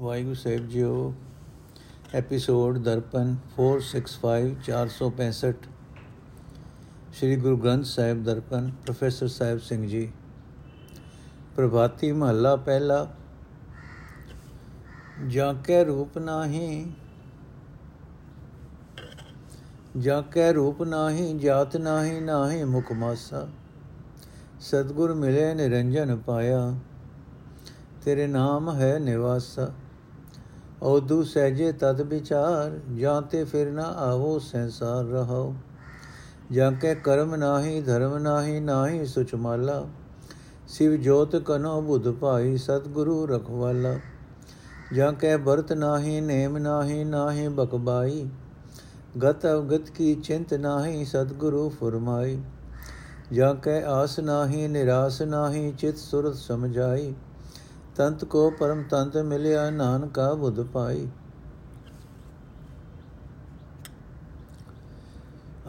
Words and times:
ਵਾਹਿਗੁਰੂ 0.00 0.34
ਸਾਹਿਬ 0.34 0.68
ਜੀਓ 0.68 0.92
episode 2.14 2.76
Darpan 2.78 3.32
465 3.56 4.52
465 4.68 5.66
Sri 7.12 7.36
Guru 7.36 7.56
Granth 7.56 7.84
Sahib 7.84 8.22
Darpan 8.24 8.70
professor 8.84 9.28
Sahib 9.28 9.58
Singh 9.60 9.86
ji 9.88 10.00
Prabhati 11.56 12.10
ਮਹੱਲਾ 12.12 12.54
ਪਹਿਲਾ 12.60 12.96
ਜਾਂ 15.28 15.52
ਕੈ 15.66 15.82
ਰੂਪ 15.84 16.16
ਨਾਹੀ 16.20 16.70
ਜਾਂ 19.98 20.22
ਕੈ 20.32 20.50
ਰੂਪ 20.52 20.82
ਨਾਹੀ 20.86 21.32
ਜਾਤ 21.38 21.76
ਨਾਹੀ 21.78 22.20
ਨਾਹੀ 22.22 22.64
ਮੁਖ 22.68 22.92
ਮਾਸਾ 22.94 23.46
ਸਤਗੁਰ 24.60 25.14
ਮਿਲੇ 25.16 25.52
ਨਿਰੰਜਨ 25.54 26.16
ਪਾਇਆ 26.22 26.64
ਤੇਰੇ 28.04 28.26
ਨਾਮ 28.28 28.70
ਹੈ 28.70 28.98
ਨਿਵਾਸਾ 28.98 29.70
ਔਦੂ 30.82 31.22
ਸਹਜੇ 31.22 31.72
ਤਦ 31.72 32.00
ਵਿਚਾਰ, 32.00 32.78
ਜਾਂ 32.96 33.22
ਤੇ 33.22 33.44
ਫਿਰ 33.44 33.70
ਨਾ 33.70 33.82
ਆਵੋ 33.82 34.38
ਸੰਸਾਰ 34.38 35.04
ਰਹੋ 35.04 35.54
ਜਾਂ 36.52 36.72
ਕੇ 36.72 36.94
ਕਰਮ 36.94 37.34
ਨਾਹੀ, 37.34 37.80
ਧਰਮ 37.80 38.16
ਨਾਹੀ 38.18 38.60
ਨਾਹੀ 38.60 39.06
ਸੁਚ 39.06 39.34
ਮਾਲਾ। 39.34 39.84
ਸਿਵ 40.68 40.96
ਜੋਤ 40.96 41.36
ਕਨੋ 41.36 41.80
ਬੁੱਧ 41.82 42.10
ਭਾਈ, 42.10 42.56
ਸਤਗੁਰੂ 42.56 43.26
ਰਖਵਾਲਾ। 43.26 43.98
ਜਾਂ 44.92 45.12
ਕੇ 45.12 45.36
ਬਰਤ 45.36 45.72
ਨਾਹੀ, 45.72 46.20
ਨੇਮ 46.20 46.58
ਨਾਹੀ 46.58 47.04
ਨਾਹੀ 47.04 47.48
ਬਕਬਾਈ 47.48 48.28
ਗਤ 49.22 49.46
ਅਵਗਤ 49.46 49.90
ਕੀ 49.90 50.14
ਚਿੰਤ 50.14 50.54
ਨਾਹੀ, 50.54 51.04
ਸਤਗੁਰੂ 51.04 51.68
ਫਰਮਾਈ। 51.68 52.38
ਜਾਂ 53.32 53.54
ਕੈ 53.54 53.82
ਆਸ 53.82 54.18
ਨਾਹੀ, 54.18 54.68
ਨਿਰਾਸ 54.68 55.22
ਨਾਹੀ, 55.22 55.72
ਚਿਤ 55.72 55.98
ਸੁਰਤ 55.98 56.34
ਸਮਝਾਈ। 56.34 57.14
ਤੰਤ 57.96 58.24
ਕੋ 58.24 58.50
ਪਰਮ 58.50 58.82
ਤੰਤ 58.82 59.16
ਮਿਲਿਆ 59.16 59.70
ਨਾਨਕਾ 59.70 60.34
ਬੁੱਧ 60.34 60.62
ਪਾਈ 60.62 61.08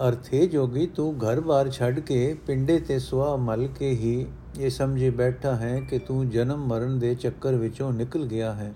ਅਰਥੇ 0.07 0.47
ਜੋਗੀ 0.47 0.87
ਤੂੰ 0.87 1.17
ਘਰ-ਬਾਰ 1.17 1.69
ਛੱਡ 1.69 1.99
ਕੇ 1.99 2.37
ਪਿੰਡੇ 2.47 2.79
ਤੇ 2.79 2.99
ਸੁਆ 2.99 3.35
ਮਲ 3.35 3.67
ਕੇ 3.67 3.89
ਹੀ 3.89 4.25
ਇਹ 4.59 4.69
ਸਮਝੇ 4.69 5.09
ਬੈਠਾ 5.09 5.55
ਹੈ 5.55 5.79
ਕਿ 5.79 5.99
ਤੂੰ 5.99 6.29
ਜਨਮ 6.29 6.67
ਮਰਨ 6.67 6.99
ਦੇ 6.99 7.15
ਚੱਕਰ 7.15 7.55
ਵਿੱਚੋਂ 7.55 7.93
ਨਿਕਲ 7.93 8.25
ਗਿਆ 8.25 8.53
ਹੈ। 8.53 8.73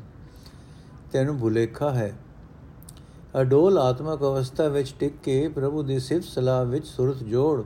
ਤੈਨੂੰ 1.11 1.39
ਭੁਲੇਖਾ 1.39 1.91
ਹੈ। 1.91 2.13
ਅਡੋਲ 3.41 3.77
ਆਤਮਕ 3.77 4.21
ਅਵਸਥਾ 4.21 4.67
ਵਿੱਚ 4.67 4.95
ਟਿਕ 4.99 5.13
ਕੇ 5.23 5.47
ਪ੍ਰਭੂ 5.47 5.83
ਦੀ 5.83 5.99
ਸਿਫਤ 5.99 6.27
ਸਲਾਹ 6.27 6.66
ਵਿੱਚ 6.66 6.88
ਸੁਰਤ 6.88 7.23
ਜੋੜ। 7.23 7.63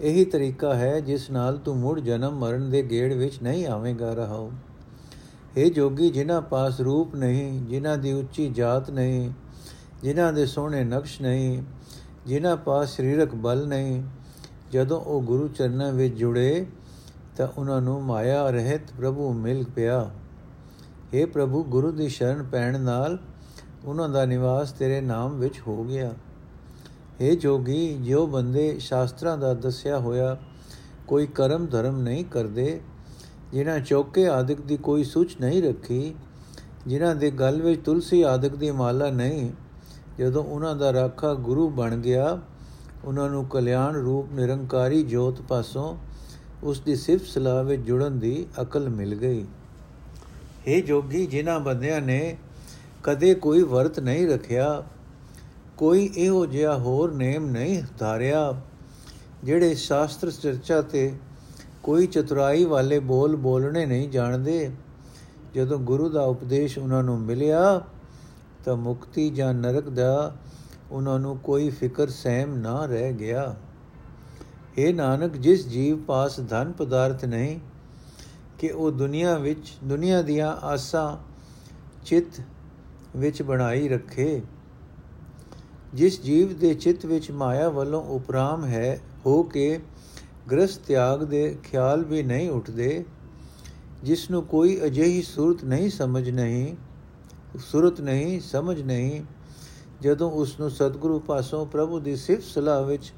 ਇਹੀ 0.00 0.24
ਤਰੀਕਾ 0.24 0.74
ਹੈ 0.74 1.00
ਜਿਸ 1.00 1.30
ਨਾਲ 1.30 1.56
ਤੂੰ 1.56 1.76
ਮੁੜ 1.76 2.00
ਜਨਮ 2.00 2.38
ਮਰਨ 2.38 2.70
ਦੇ 2.70 2.82
ਗੇੜ 2.82 3.12
ਵਿੱਚ 3.12 3.42
ਨਹੀਂ 3.42 3.66
ਆਵੇਂਗਾ 3.66 4.14
ਰਹਾਓ 4.14 4.52
हे 5.55 5.69
ਜੋਗੀ 5.69 6.09
ਜਿਨ੍ਹਾਂ 6.09 6.41
ਪਾਸ 6.41 6.79
ਰੂਪ 6.81 7.15
ਨਹੀਂ 7.15 7.61
ਜਿਨ੍ਹਾਂ 7.61 7.97
ਦੀ 7.97 8.11
ਉੱਚੀ 8.13 8.49
ਜਾਤ 8.49 8.89
ਨਹੀਂ 8.89 9.29
ਜਿਨ੍ਹਾਂ 10.03 10.31
ਦੇ 10.33 10.45
ਸੋਹਣੇ 10.45 10.83
ਨਕਸ਼ 10.83 11.21
ਨਹੀਂ 11.21 11.61
ਜਿਨ੍ਹਾਂ 12.27 12.55
ਪਾਸ 12.57 12.95
ਸਰੀਰਕ 12.95 13.35
ਬਲ 13.35 13.65
ਨਹੀਂ 13.67 14.03
ਜਦੋਂ 14.71 14.99
ਉਹ 15.01 15.21
ਗੁਰੂ 15.21 15.47
ਚਰਨਾਂ 15.47 15.91
ਵਿੱਚ 15.93 16.15
ਜੁੜੇ 16.15 16.65
ਤਾਂ 17.37 17.47
ਉਹਨਾਂ 17.47 17.81
ਨੂੰ 17.81 18.01
ਮਾਇਆ 18.03 18.49
ਰਹਿਤ 18.49 18.91
ਪ੍ਰਭੂ 18.97 19.31
ਮਿਲ 19.33 19.63
ਪਿਆ 19.75 19.99
हे 21.13 21.25
ਪ੍ਰਭੂ 21.27 21.63
ਗੁਰੂ 21.63 21.91
ਦੀ 21.91 22.09
ਸ਼ਰਨ 22.09 22.43
ਪੈਣ 22.43 22.79
ਨਾਲ 22.79 23.17
ਉਹਨਾਂ 23.85 24.09
ਦਾ 24.09 24.25
ਨਿਵਾਸ 24.25 24.71
ਤੇਰੇ 24.71 24.99
ਨਾਮ 25.01 25.39
ਵਿੱਚ 25.39 25.59
ਹੋ 25.67 25.83
ਗਿਆ 25.83 26.13
हे 27.21 27.35
ਜੋਗੀ 27.35 27.97
ਜੋ 28.03 28.25
ਬੰਦੇ 28.27 28.77
ਸ਼ਾਸਤਰਾਂ 28.79 29.37
ਦਾ 29.37 29.53
ਦੱਸਿਆ 29.53 29.99
ਹੋਇਆ 29.99 30.37
ਕੋਈ 31.07 31.27
ਕਰਮ 31.27 31.65
ਧਰਮ 31.65 32.01
ਨਹੀਂ 32.01 32.25
ਕਰਦੇ 32.25 32.79
ਜਿਨ੍ਹਾਂ 33.54 33.80
ਚੌਕੇ 33.80 34.26
ਆਦਿਕ 34.28 34.60
ਦੀ 34.60 34.76
ਕੋਈ 34.76 35.04
ਸੂਚ 35.04 35.36
ਨਹੀਂ 35.40 35.62
ਰੱਖੀ, 35.62 36.14
ਜਿਨ੍ਹਾਂ 36.86 37.14
ਦੇ 37.14 37.30
ਗਲ 37.30 37.60
ਵਿੱਚ 37.62 37.80
ਤੁਲਸੀ 37.84 38.22
ਆਦਿਕ 38.22 38.54
ਦੀ 38.54 38.70
ਮਾਲਾ 38.70 39.10
ਨਹੀਂ, 39.10 39.50
ਜਦੋਂ 40.18 40.42
ਉਹਨਾਂ 40.44 40.74
ਦਾ 40.76 40.92
ਰਾਖਾ 40.92 41.32
ਗੁਰੂ 41.34 41.68
ਬਣ 41.68 41.96
ਗਿਆ 41.96 42.38
ਉਹਨਾਂ 43.04 43.28
ਨੂੰ 43.30 43.44
ਕਲਿਆਣ 43.44 43.96
ਰੂਪ 43.96 44.32
ਨਿਰੰਕਾਰੀ 44.32 45.02
ਜੋਤ 45.02 45.40
ਪਾਸੋਂ 45.42 45.96
ਉਸ 46.62 46.80
ਦੀ 46.80 46.96
ਸਿਫਤ 46.96 47.26
ਸਲਾਹ 47.26 47.62
ਵਿੱਚ 47.64 47.82
ਜੁੜਨ 47.82 48.18
ਦੀ 48.18 48.46
ਅਕਲ 48.62 48.88
ਮਿਲ 48.88 49.14
ਗਈ। 49.14 49.44
हे 50.68 50.80
ਜੋਗੀ, 50.86 51.26
ਜਿਨ੍ਹਾਂ 51.26 51.58
ਬੰਦਿਆਂ 51.60 52.00
ਨੇ 52.00 52.36
ਕਦੇ 53.02 53.34
ਕੋਈ 53.34 53.62
ਵਰਤ 53.62 54.00
ਨਹੀਂ 54.00 54.26
ਰੱਖਿਆ, 54.28 54.82
ਕੋਈ 55.78 56.10
ਇਹੋ 56.16 56.46
ਜਿਹਾ 56.46 56.76
ਹੋਰ 56.78 57.12
ਨੇਮ 57.12 57.46
ਨਹੀਂ 57.46 57.82
ਧਾਰਿਆ, 57.98 58.62
ਜਿਹੜੇ 59.44 59.74
ਸ਼ਾਸਤਰ 59.74 60.30
ਚਰਚਾ 60.30 60.80
ਤੇ 60.82 61.12
ਕੋਈ 61.84 62.06
ਚਤੁਰਾਈ 62.06 62.64
ਵਾਲੇ 62.64 62.98
ਬੋਲ 62.98 63.36
ਬੋਲਣੇ 63.36 63.86
ਨਹੀਂ 63.86 64.08
ਜਾਣਦੇ। 64.08 64.70
ਜਦੋਂ 65.54 65.78
ਗੁਰੂ 65.78 66.08
ਦਾ 66.08 66.22
ਉਪਦੇਸ਼ 66.22 66.78
ਉਹਨਾਂ 66.78 67.02
ਨੂੰ 67.02 67.20
ਮਿਲਿਆ, 67.20 67.80
ਤਾਂ 68.64 68.76
ਮੁਕਤੀ 68.76 69.30
ਜਾਂ 69.30 69.54
ਨਰਕ 69.54 69.88
ਦਾ 69.88 70.36
ਉਹਨਾਂ 70.90 71.18
ਨੂੰ 71.18 71.38
ਕੋਈ 71.38 71.70
ਫਿਕਰ 71.70 72.08
ਸਹਿਮ 72.08 72.54
ਨਾ 72.54 72.86
ਰਹਿ 72.86 73.12
ਗਿਆ। 73.12 73.56
ਇਹ 74.78 74.94
ਨਾਨਕ, 74.94 75.36
ਜਿਸ 75.36 75.68
ਜੀਵ 75.68 75.98
ਪਾਸ 75.98 76.40
ਧਨ 76.40 76.72
ਪਦਾਰਥ 76.72 77.24
ਨਹੀਂ, 77.24 77.60
ਕਿ 78.58 78.68
ਉਹ 78.68 78.90
ਦੁਨੀਆ 78.90 79.38
ਵਿੱਚ, 79.38 79.72
ਦੁਨੀਆ 79.84 80.22
ਦੀਆਂ 80.22 80.66
ਆਸਾਂ 80.66 81.16
ਚਿੱਤ 82.04 82.42
ਵਿੱਚ 83.16 83.42
ਬਣਾਈ 83.42 83.88
ਰੱਖੇ। 83.88 84.42
ਜਿਸ 85.94 86.22
ਜੀਵ 86.22 86.58
ਦੇ 86.58 86.74
ਚਿੱਤ 86.74 87.06
ਵਿੱਚ 87.06 87.30
ਮਾਇਆ 87.30 87.68
ਵੱਲੋਂ 87.68 88.02
ਉਪਰਾਮ 88.02 88.64
ਹੈ, 88.64 89.00
ਹੋ 89.26 89.42
ਕੇ 89.42 89.80
ਗ੍ਰਸਥ 90.50 90.80
ਤਿਆਗ 90.80 91.24
ਦੇ 91.24 91.58
ਖਿਆਲ 91.64 92.04
ਵੀ 92.04 92.22
ਨਹੀਂ 92.22 92.50
ਉੱਠਦੇ, 92.50 93.04
ਜਿਸ 94.02 94.30
ਨੂੰ 94.30 94.42
ਕੋਈ 94.42 94.80
ਅਜਿਹੀ 94.84 95.22
ਸੂਰਤ 95.22 95.64
ਨਹੀਂ 95.64 95.90
ਸਮਝ 95.90 96.30
ਨਹੀਂ, 96.30 96.76
ਸੂਰਤ 97.58 98.00
ਨਹੀਂ 98.00 98.40
ਸਮਝ 98.40 98.82
ਨਹੀਂ, 98.82 99.22
ਜਦੋਂ 100.00 100.30
ਉਸ 100.30 100.60
ਨੂੰ 100.60 100.70
ਸਤਿਗੁਰੂ 100.70 101.18
ਪਾਸੋਂ 101.18 101.66
ਪ੍ਰਭੂ 101.66 102.00
ਦੀ 102.00 102.16
ਸਿਫਤ 102.16 102.42
ਸਲਾਹ 102.42 102.82
ਵਿੱਚ 102.82 103.12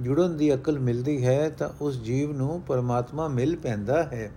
ਜੁੜਨ 0.00 0.36
ਦੀ 0.36 0.54
ਅਕਲ 0.54 0.78
ਮਿਲਦੀ 0.78 1.26
ਹੈ, 1.26 1.48
ਤਾਂ 1.50 1.68
ਉਸ 1.80 2.00
ਜੀਵ 2.00 2.32
ਨੂੰ 2.32 2.60
ਪਰਮਾਤਮਾ 2.60 3.28
ਮਿਲ 3.28 3.56
ਪੈਂਦਾ 3.56 4.02
ਹੈ। 4.02 4.30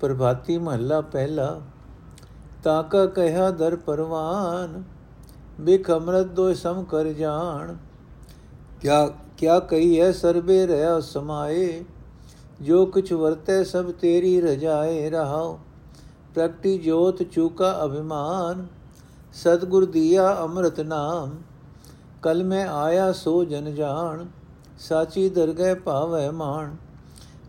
ਪ੍ਰਭਾਤੀ 0.00 0.58
ਮਹੱਲਾ 0.58 1.00
ਪਹਿਲਾ, 1.00 1.60
ਤਾਂ 2.62 2.82
ਕਾ 2.84 3.06
ਕਹਿਆ 3.06 3.50
ਦਰ 3.50 3.76
ਪਰਵਾਨ, 3.76 4.82
ਬਿਖ 5.60 5.90
ਅਮਰਤ 5.90 6.26
ਦੋਇ 6.26 6.54
ਸਮ 6.54 6.84
ਕਰ 6.84 7.04
ਜਾਣ, 7.04 7.76
ਕਿਆ 8.80 9.06
ਕਿਆ 9.40 9.58
ਕਹੀਐ 9.60 10.10
ਸਰਬੇ 10.12 10.66
ਰਹਾ 10.66 10.98
ਸਮਾਏ 11.00 11.84
ਜੋ 12.62 12.84
ਕੁਛ 12.86 13.12
ਵਰਤੈ 13.12 13.62
ਸਭ 13.64 13.90
ਤੇਰੀ 13.90 14.40
ਰਜਾਏ 14.40 15.08
ਰਹਾਓ 15.10 15.58
ਪ੍ਰਗਟੀ 16.34 16.76
ਜੋਤ 16.78 17.22
ਚੂਕਾ 17.24 17.70
ਅਭਿਮਾਨ 17.84 18.66
ਸਤਗੁਰ 19.34 19.84
ਦੀਆ 19.86 20.26
ਅੰਮ੍ਰਿਤ 20.42 20.80
ਨਾਮ 20.80 21.30
ਕਲ 22.22 22.42
ਮੈਂ 22.44 22.66
ਆਇਆ 22.68 23.10
ਸੋ 23.12 23.32
ਜਨ 23.44 23.74
ਜਾਣ 23.74 24.24
ਸਾਚੀ 24.78 25.28
ਦਰਗਹਿ 25.28 25.74
ਭਾਵੈ 25.76 26.30
ਮਾਣ 26.30 26.74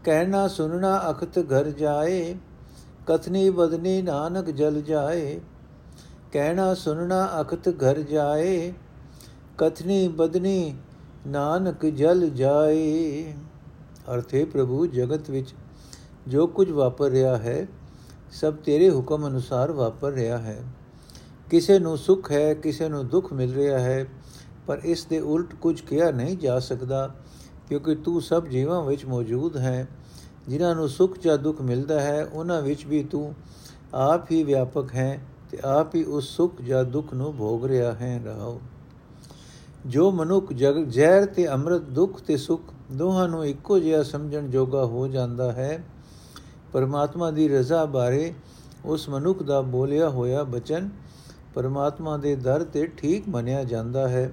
ਕਹਿਣਾ 0.06 0.48
ਸੁਨਣਾ 0.48 0.96
ਅਖਤ 1.10 1.40
ਘਰ 1.50 1.70
ਜਾਏ 1.72 2.36
ਕਥਨੀ 3.08 3.50
ਬਦਨੀ 3.50 4.02
ਨਾਨਕ 4.02 4.50
ਜਲ 4.52 4.80
ਜਾਏ 4.82 5.40
ਕਹਿਣਾ 6.34 6.74
ਸੁਨਣਾ 6.76 7.26
ਅਖਤ 7.42 7.70
ਘਰ 7.84 8.00
ਜਾਏ 8.02 8.72
ਕਥਨੀ 9.58 10.08
ਬਦਨੀ 10.08 10.74
ਨਾਨਕ 11.28 11.86
ਜਲ 11.86 12.30
ਜਾਏ। 12.30 13.34
ਅਰਥੇ 14.14 14.46
ਪ੍ਰਭੂ, 14.46 14.86
ਜਗਤ 14.86 15.30
ਵਿੱਚ 15.30 15.54
ਜੋ 16.28 16.48
ਕੁਝ 16.48 16.72
ਵਾਪਰ 16.72 17.10
ਰਿਹਾ 17.10 17.38
ਹੈ, 17.38 17.68
ਸਭ 18.32 18.54
ਤੇਰੇ 18.54 18.90
ਹੁਕਮ 18.90 19.28
ਅਨੁਸਾਰ 19.28 19.72
ਵਾਪਰ 19.72 20.12
ਰਿਹਾ 20.12 20.38
ਹੈ। 20.38 20.64
ਕਿਸੇ 21.50 21.80
ਨੂੰ 21.80 21.98
ਸੁਖ 21.98 22.32
ਹੈ, 22.32 22.54
ਕਿਸੇ 22.54 22.90
ਨੂੰ 22.90 23.08
ਦੁੱਖ 23.08 23.34
ਮਿਲ 23.34 23.54
ਰਿਹਾ 23.54 23.80
ਹੈ, 23.80 24.06
ਪਰ 24.68 24.82
ਇਸ 24.84 25.06
ਦੇ 25.06 25.20
ਉਲਟ 25.20 25.56
ਕੁਝ 25.56 25.82
ਕਿਹਾ 25.82 26.12
ਨਹੀਂ 26.12 26.38
ਜਾ 26.38 26.60
ਸਕਦਾ, 26.60 27.16
ਕਿਉਂਕਿ 27.70 27.96
ਤੂੰ 27.96 28.22
ਸਭ 28.22 28.48
ਜੀਵਾਂ 28.48 28.84
ਵਿੱਚ 28.84 29.06
ਮੌਜੂਦ 29.06 29.58
ਹੈ। 29.58 29.88
ਜਿਨ੍ਹਾਂ 30.48 30.76
ਨੂੰ 30.76 30.90
ਸੁਖ 30.90 31.18
ਜਾਂ 31.20 31.38
ਦੁੱਖ 31.38 31.62
ਮਿਲਦਾ 31.62 32.00
ਹੈ, 32.00 32.26
ਉਹਨਾਂ 32.26 32.62
ਵਿੱਚ 32.62 32.86
ਵੀ 32.86 33.04
ਤੂੰ 33.04 33.34
ਆਪ 33.94 34.32
ਹੀ 34.32 34.44
ਵਿਆਪਕ 34.44 34.96
ਹੈ 34.96 35.20
ਤੇ 35.52 35.58
ਆਪ 35.64 35.96
ਹੀ 35.96 36.04
ਉਸ 36.04 36.30
ਸੁਖ 36.30 36.62
ਜਾਂ 36.62 36.84
ਦੁੱਖ 36.84 37.14
ਨੂੰ 37.14 37.38
ਭੋਗ 37.38 37.66
ਰਿਹਾ 37.66 37.94
ਹੈ। 37.94 38.22
ਰਹਾਓ 38.26 38.62
ਜੋ 39.86 40.10
ਮਨੁੱਖ 40.12 40.52
ਜਗ 40.54 40.76
ਜ਼ਹਿਰ 40.86 41.26
ਤੇ 41.26 41.48
ਅੰਮ੍ਰਿਤ, 41.50 41.82
ਦੁੱਖ 41.82 42.20
ਤੇ 42.22 42.38
ਸੁਖ 42.38 42.74
ਦੋਹਾਂ 42.92 43.28
ਨੂੰ 43.28 43.46
ਇੱਕੋ 43.46 43.78
ਜਿਹਾ 43.80 44.02
ਸਮਝਣ 44.04 44.48
ਜੋਗਾ 44.48 44.84
ਹੋ 44.86 45.08
ਜਾਂਦਾ 45.08 45.52
ਹੈ। 45.52 45.84
ਪਰਮਾਤਮਾ 46.74 47.30
ਦੀ 47.32 47.48
ਰਜ਼ਾ 47.50 47.84
ਬਾਰੇ 47.86 48.34
ਉਸ 48.86 49.08
ਮਨੁੱਖ 49.10 49.42
ਦਾ 49.44 49.62
ਬੋਲਿਆ 49.62 50.10
ਹੋਇਆ 50.10 50.44
ਬਚਨ 50.44 50.90
ਪਰਮਾਤਮਾ 51.56 52.18
ਦੇ 52.18 52.36
ਦਰ 52.36 52.64
ਤੇ 52.64 52.86
ਠੀਕ 52.88 53.30
ਮੰਨਿਆ 53.30 53.64
ਜਾਂਦਾ 53.64 54.08
ਹੈ, 54.08 54.32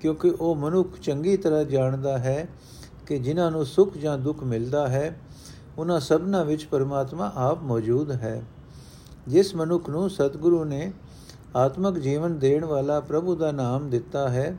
ਕਿਉਂਕਿ 0.00 0.30
ਉਹ 0.30 0.54
ਮਨੁੱਖ 0.54 0.98
ਚੰਗੀ 0.98 1.36
ਤਰ੍ਹਾਂ 1.36 1.64
ਜਾਣਦਾ 1.64 2.18
ਹੈ 2.18 2.46
ਕਿ 3.06 3.18
ਜਿਨ੍ਹਾਂ 3.18 3.50
ਨੂੰ 3.50 3.64
ਸੁਖ 3.66 3.96
ਜਾਂ 3.96 4.18
ਦੁੱਖ 4.18 4.42
ਮਿਲਦਾ 4.44 4.86
ਹੈ, 4.88 5.16
ਉਹਨਾਂ 5.78 5.98
ਸਭਨਾਂ 6.00 6.44
ਵਿੱਚ 6.44 6.64
ਪਰਮਾਤਮਾ 6.64 7.32
ਆਪ 7.36 7.62
ਮੌਜੂਦ 7.62 8.12
ਹੈ। 8.12 8.42
ਜਿਸ 9.28 9.54
ਮਨੁੱਖ 9.54 9.90
ਨੂੰ 9.90 10.08
ਸਤਿਗੁਰੂ 10.10 10.64
ਨੇ 10.64 10.92
ਆਤਮਿਕ 11.56 11.98
ਜੀਵਨ 11.98 12.38
ਦੇਣ 12.38 12.64
ਵਾਲਾ 12.64 13.00
ਪ੍ਰਭੂ 13.00 13.34
ਦਾ 13.34 13.50
ਨਾਮ 13.52 13.90
ਦਿੱਤਾ 13.90 14.28
ਹੈ 14.28 14.56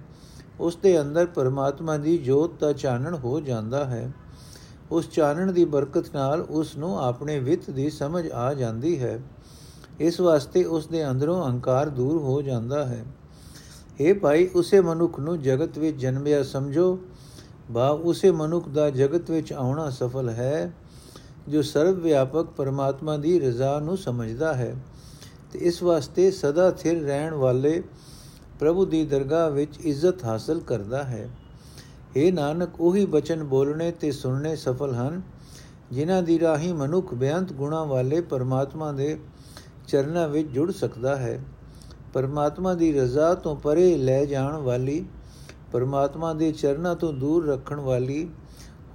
ਉਸ 0.60 0.76
ਦੇ 0.76 1.02
ਅੰਦਰ 1.02 1.26
ਪਰਮਾਤਮਾ 1.26 1.98
ਦੀ 1.98 2.18
ਜੋਤ 2.18 2.60
ਦਾ 2.60 2.74
ਚਾਨਣ 2.74 3.16
ਹੋ 3.16 3.40
ਜਾਂਦਾ 3.40 3.86
ਹੈ। 3.86 4.12
ਉਸ 4.92 5.10
ਚਾਨਣ 5.10 5.52
ਦੀ 5.52 5.66
ਬਰਕਤ 5.66 6.16
ਨਾਲ 6.16 6.42
ਉਸ 6.42 6.78
ਨੂੰ 6.78 7.04
ਆਪਣੇ 7.04 7.40
ਵਿੱਤ 7.40 7.70
ਦੀ 7.70 7.90
ਸਮਝ 7.90 8.32
ਆ 8.32 8.54
ਜਾਂਦੀ 8.54 9.00
ਹੈ। 9.04 9.20
ਇਸ 10.00 10.20
ਵਾਸਤੇ 10.20 10.64
ਉਸ 10.64 10.88
ਦੇ 10.88 11.10
ਅੰਦਰੋਂ 11.10 11.46
ਅਹੰਕਾਰ 11.46 11.90
ਦੂਰ 11.90 12.22
ਹੋ 12.22 12.42
ਜਾਂਦਾ 12.42 12.86
ਹੈ। 12.86 13.06
ਇਹ 14.00 14.14
ਭਾਈ, 14.14 14.48
ਉਸੇ 14.48 14.82
ਮਨੁੱਖ 14.82 15.20
ਨੂੰ 15.20 15.42
ਜਗਤ 15.42 15.78
ਵਿੱਚ 15.78 15.98
ਜਨਮਿਆ 15.98 16.44
ਸਮਝੋ। 16.44 17.00
ਬਾ, 17.72 17.90
ਉਸੇ 17.90 18.32
ਮਨੁੱਖ 18.32 18.70
ਦਾ 18.70 18.90
ਜਗਤ 18.90 19.32
ਵਿੱਚ 19.32 19.54
ਆਉਣਾ 19.54 19.90
ਸਫਲ 19.90 20.30
ਹੈ, 20.30 20.74
ਜੋ 21.48 21.62
ਸਰਵ 21.62 22.00
ਵਿਆਪਕ 22.00 22.46
ਪਰਮਾਤਮਾ 22.46 23.18
ਦੀ 23.18 23.40
ਰਜ਼ਾ 23.40 23.80
ਨੂੰ 23.80 23.98
ਸਮਝਦਾ 23.98 24.54
ਹੈ। 24.54 24.76
ਤੇ 25.52 25.60
ਇਸ 25.60 25.84
ਵਾਸਤੇ 25.84 26.32
ਸਦਾ 26.32 26.72
ਥਿਰ 26.72 27.04
ਰਹਿਣ 27.04 27.34
ਵਾਲੇ 27.34 27.84
ਪ੍ਰਭੂ 28.60 28.86
ਦੀ 28.86 29.06
ਦਰਗਾਹ 29.06 29.50
ਵਿੱਚ 29.52 29.78
ਇੱਜ਼ਤ 29.80 30.24
ਹਾਸਲ 30.26 30.60
ਕਰਦਾ 30.60 31.04
ਹੈ। 31.04 31.30
ਇਹ 32.16 32.34
ਨਾਨਕ, 32.34 32.70
ਉਹੀ 32.80 33.06
ਬਚਨ 33.06 33.44
ਬੋਲਣੇ 33.44 33.92
ਤੇ 33.92 34.12
ਸੁਣਨੇ 34.12 34.56
ਸਫਲ 34.56 34.94
ਹਨ, 34.96 35.22
ਜਿਨ੍ਹਾਂ 35.92 36.22
ਦੀ 36.24 36.40
ਰਾਹੀ 36.40 36.74
ਮਨੁੱਖ 36.74 37.14
ਬੇਅੰਤ 37.14 37.54
ਗੁਣਾ 37.54 37.84
ਵਾਲੇ 37.84 38.22
ਪਰਮਾਤਮਾ 38.22 38.92
ਦੇ 38.92 39.18
ਚਰਨਾਂ 39.88 40.28
ਵਿੱਚ 40.28 40.48
ਜੁੜ 40.48 40.72
ਸਕਦਾ 40.72 41.16
ਹੈ। 41.16 41.40
ਪਰਮਾਤਮਾ 42.14 42.74
ਦੀ 42.74 42.92
ਰਜ਼ਾ 42.94 43.34
ਤੋਂ 43.34 43.56
ਪਰੇ 43.56 43.98
ਲੈ 43.98 44.26
ਜਾਣ 44.26 44.58
ਵਾਲੀ, 44.58 45.06
ਪਰਮਾਤਮਾ 45.72 46.34
ਦੇ 46.34 46.52
ਚਰਨਾਂ 46.52 46.96
ਤੋਂ 46.96 47.14
ਦੂਰ 47.14 47.48
ਰੱਖਣ 47.48 47.80
ਵਾਲੀ, 47.80 48.28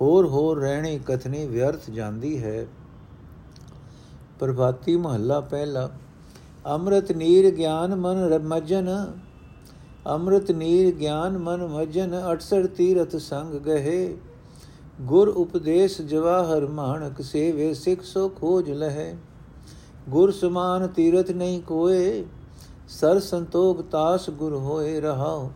ਹੋਰ 0.01 0.27
ਹੋਰ 0.27 0.61
ਰਹਿਣੀ 0.61 0.99
ਕਥਨੀ 0.99 1.47
ਵਿਅਰਥ 1.47 1.91
ਜਾਂਦੀ 1.91 2.43
ਹੈ। 2.43 2.67
ਪ੍ਰਭਾਤੀ 4.39 4.97
ਮਹੱਲਾ 4.97 5.41
ਪਹਿਲਾ, 5.41 5.91
ਅੰਮ੍ਰਿਤ, 6.67 7.13
ਨੀਰ, 7.13 7.51
ਗਿਆਨ, 7.51 7.95
ਮਨ 7.95 8.39
ਮਜਨ 8.39 8.89
ਅੰਮ੍ਰਿਤ 10.07 10.51
ਨੀਰ 10.51 10.95
ਗਿਆਨ 10.95 11.39
ਮਨ 11.39 11.67
ਮਜਨ 11.67 12.15
68 12.27 12.67
ਤੀਰਥ 12.67 13.17
ਸੰਗ 13.17 13.55
ਗਏ 13.55 14.17
ਗੁਰ 15.01 15.29
ਉਪਦੇਸ਼ 15.29 16.01
ਜਵਾਹਰ 16.03 16.67
ਮਾਨਕ 16.67 17.21
ਸੇਵੇ, 17.23 17.73
ਸਿਖ 17.75 18.03
ਸੋ 18.03 18.29
ਖੋਜ 18.29 18.71
ਲਹੈ। 18.71 19.17
ਗੁਰ 20.09 20.31
ਸਮਾਨ 20.31 20.87
ਤੀਰਥ 20.89 21.31
ਨਹੀਂ 21.31 21.61
ਕੋਏ, 21.63 22.25
ਸਰ 22.89 23.21
ਸੰਤੋਖ 23.21 23.81
ਤਾਸ 23.83 24.31
ਗੁਰ 24.31 24.55
ਹੋਏ 24.55 25.01
ਰਹਾਓ 25.01 25.51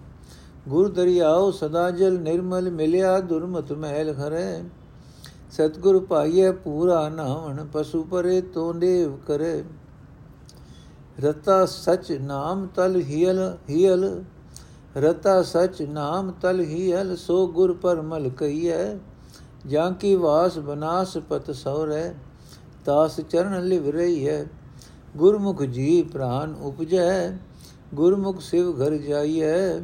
ਗੁਰ 0.68 0.88
ਦਰਿਆਓ 0.88 1.50
ਸਦਾ 1.50 1.90
ਜਲ 1.90 2.18
ਨਿਰਮਲ 2.18 2.70
ਮਿਲਿਆ, 2.70 3.18
ਦੁਰਮਤ 3.20 3.72
ਮਹਿਲ 3.72 4.12
ਖਰੇ। 4.12 4.62
ਸਤਗੁਰ 5.50 6.04
ਪਾਈਏ 6.04 6.50
ਪੂਰਾ 6.50 7.08
ਨਾਵਣ, 7.08 7.64
ਪਸ਼ੂ 7.72 8.02
ਪਰੇ 8.02 8.40
ਤੋਂਦੇਵ 8.40 9.16
ਕਰੇ। 9.16 9.64
ਰਤਾ 11.22 11.64
ਸਚ 11.66 12.12
ਨਾਮ 12.12 12.66
ਤਲ 12.66 13.00
ਹੀਲ 13.00 13.40
ਹੀਲ 13.70 14.24
ਰਤਾ 14.96 15.42
ਸਚ 15.42 15.82
ਨਾਮ 15.82 16.30
ਤਲ 16.30 16.60
ਹੀਲ 16.60 17.16
ਸੋ 17.16 17.46
ਗੁਰ 17.46 17.72
ਪਰਮਲ 17.72 18.28
ਕਈਐ 18.28 18.96
ਜਾਂ 19.66 19.90
ਕੀ 19.90 20.14
ਵਾਸ 20.16 20.58
ਬਨਾਸ 20.58 21.16
ਪਤ 21.18 21.50
ਸੌਰੇ 21.50 22.14
ਤਾਸ 22.84 23.20
ਚਰਨ 23.20 23.64
ਲਿਵ 23.64 23.88
ਰਹੀ 23.90 24.28
ਹੈ 24.28 24.46
ਗੁਰਮੁਖ 25.16 25.62
ਜੀ 25.62 26.02
ਪ੍ਰਾਨ 26.02 26.54
ਉਪਜੈ, 26.54 27.38
ਗੁਰਮੁਖ 27.94 28.40
ਸਿਵ 28.40 28.70
ਘਰ 28.82 28.96
ਜਾਈਐ। 28.96 29.78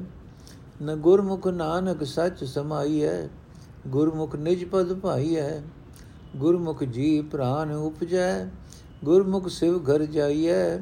ਨ 0.83 0.97
ਗੁਰਮੁਖ 0.97 1.47
ਨਾਨਕ 1.47 2.05
ਸੱਚ 2.05 2.45
ਸਮਾਈਐ, 2.45 3.29
ਗੁਰਮੁਖ 3.87 4.37
ਨਿਜ 4.37 4.65
ਪਦ 4.65 4.93
ਭਾਈਐ। 5.01 5.61
ਗੁਰਮੁਖ 6.37 6.85
ਜੀ 6.85 7.21
ਪ੍ਰਾਨ 7.23 7.73
ਉਪਜੈ, 7.73 8.47
ਗੁਰਮੁਖ 9.05 9.49
ਸਿਵ 9.49 9.79
ਘਰ 9.91 10.05
ਜਾਈਐ। 10.05 10.79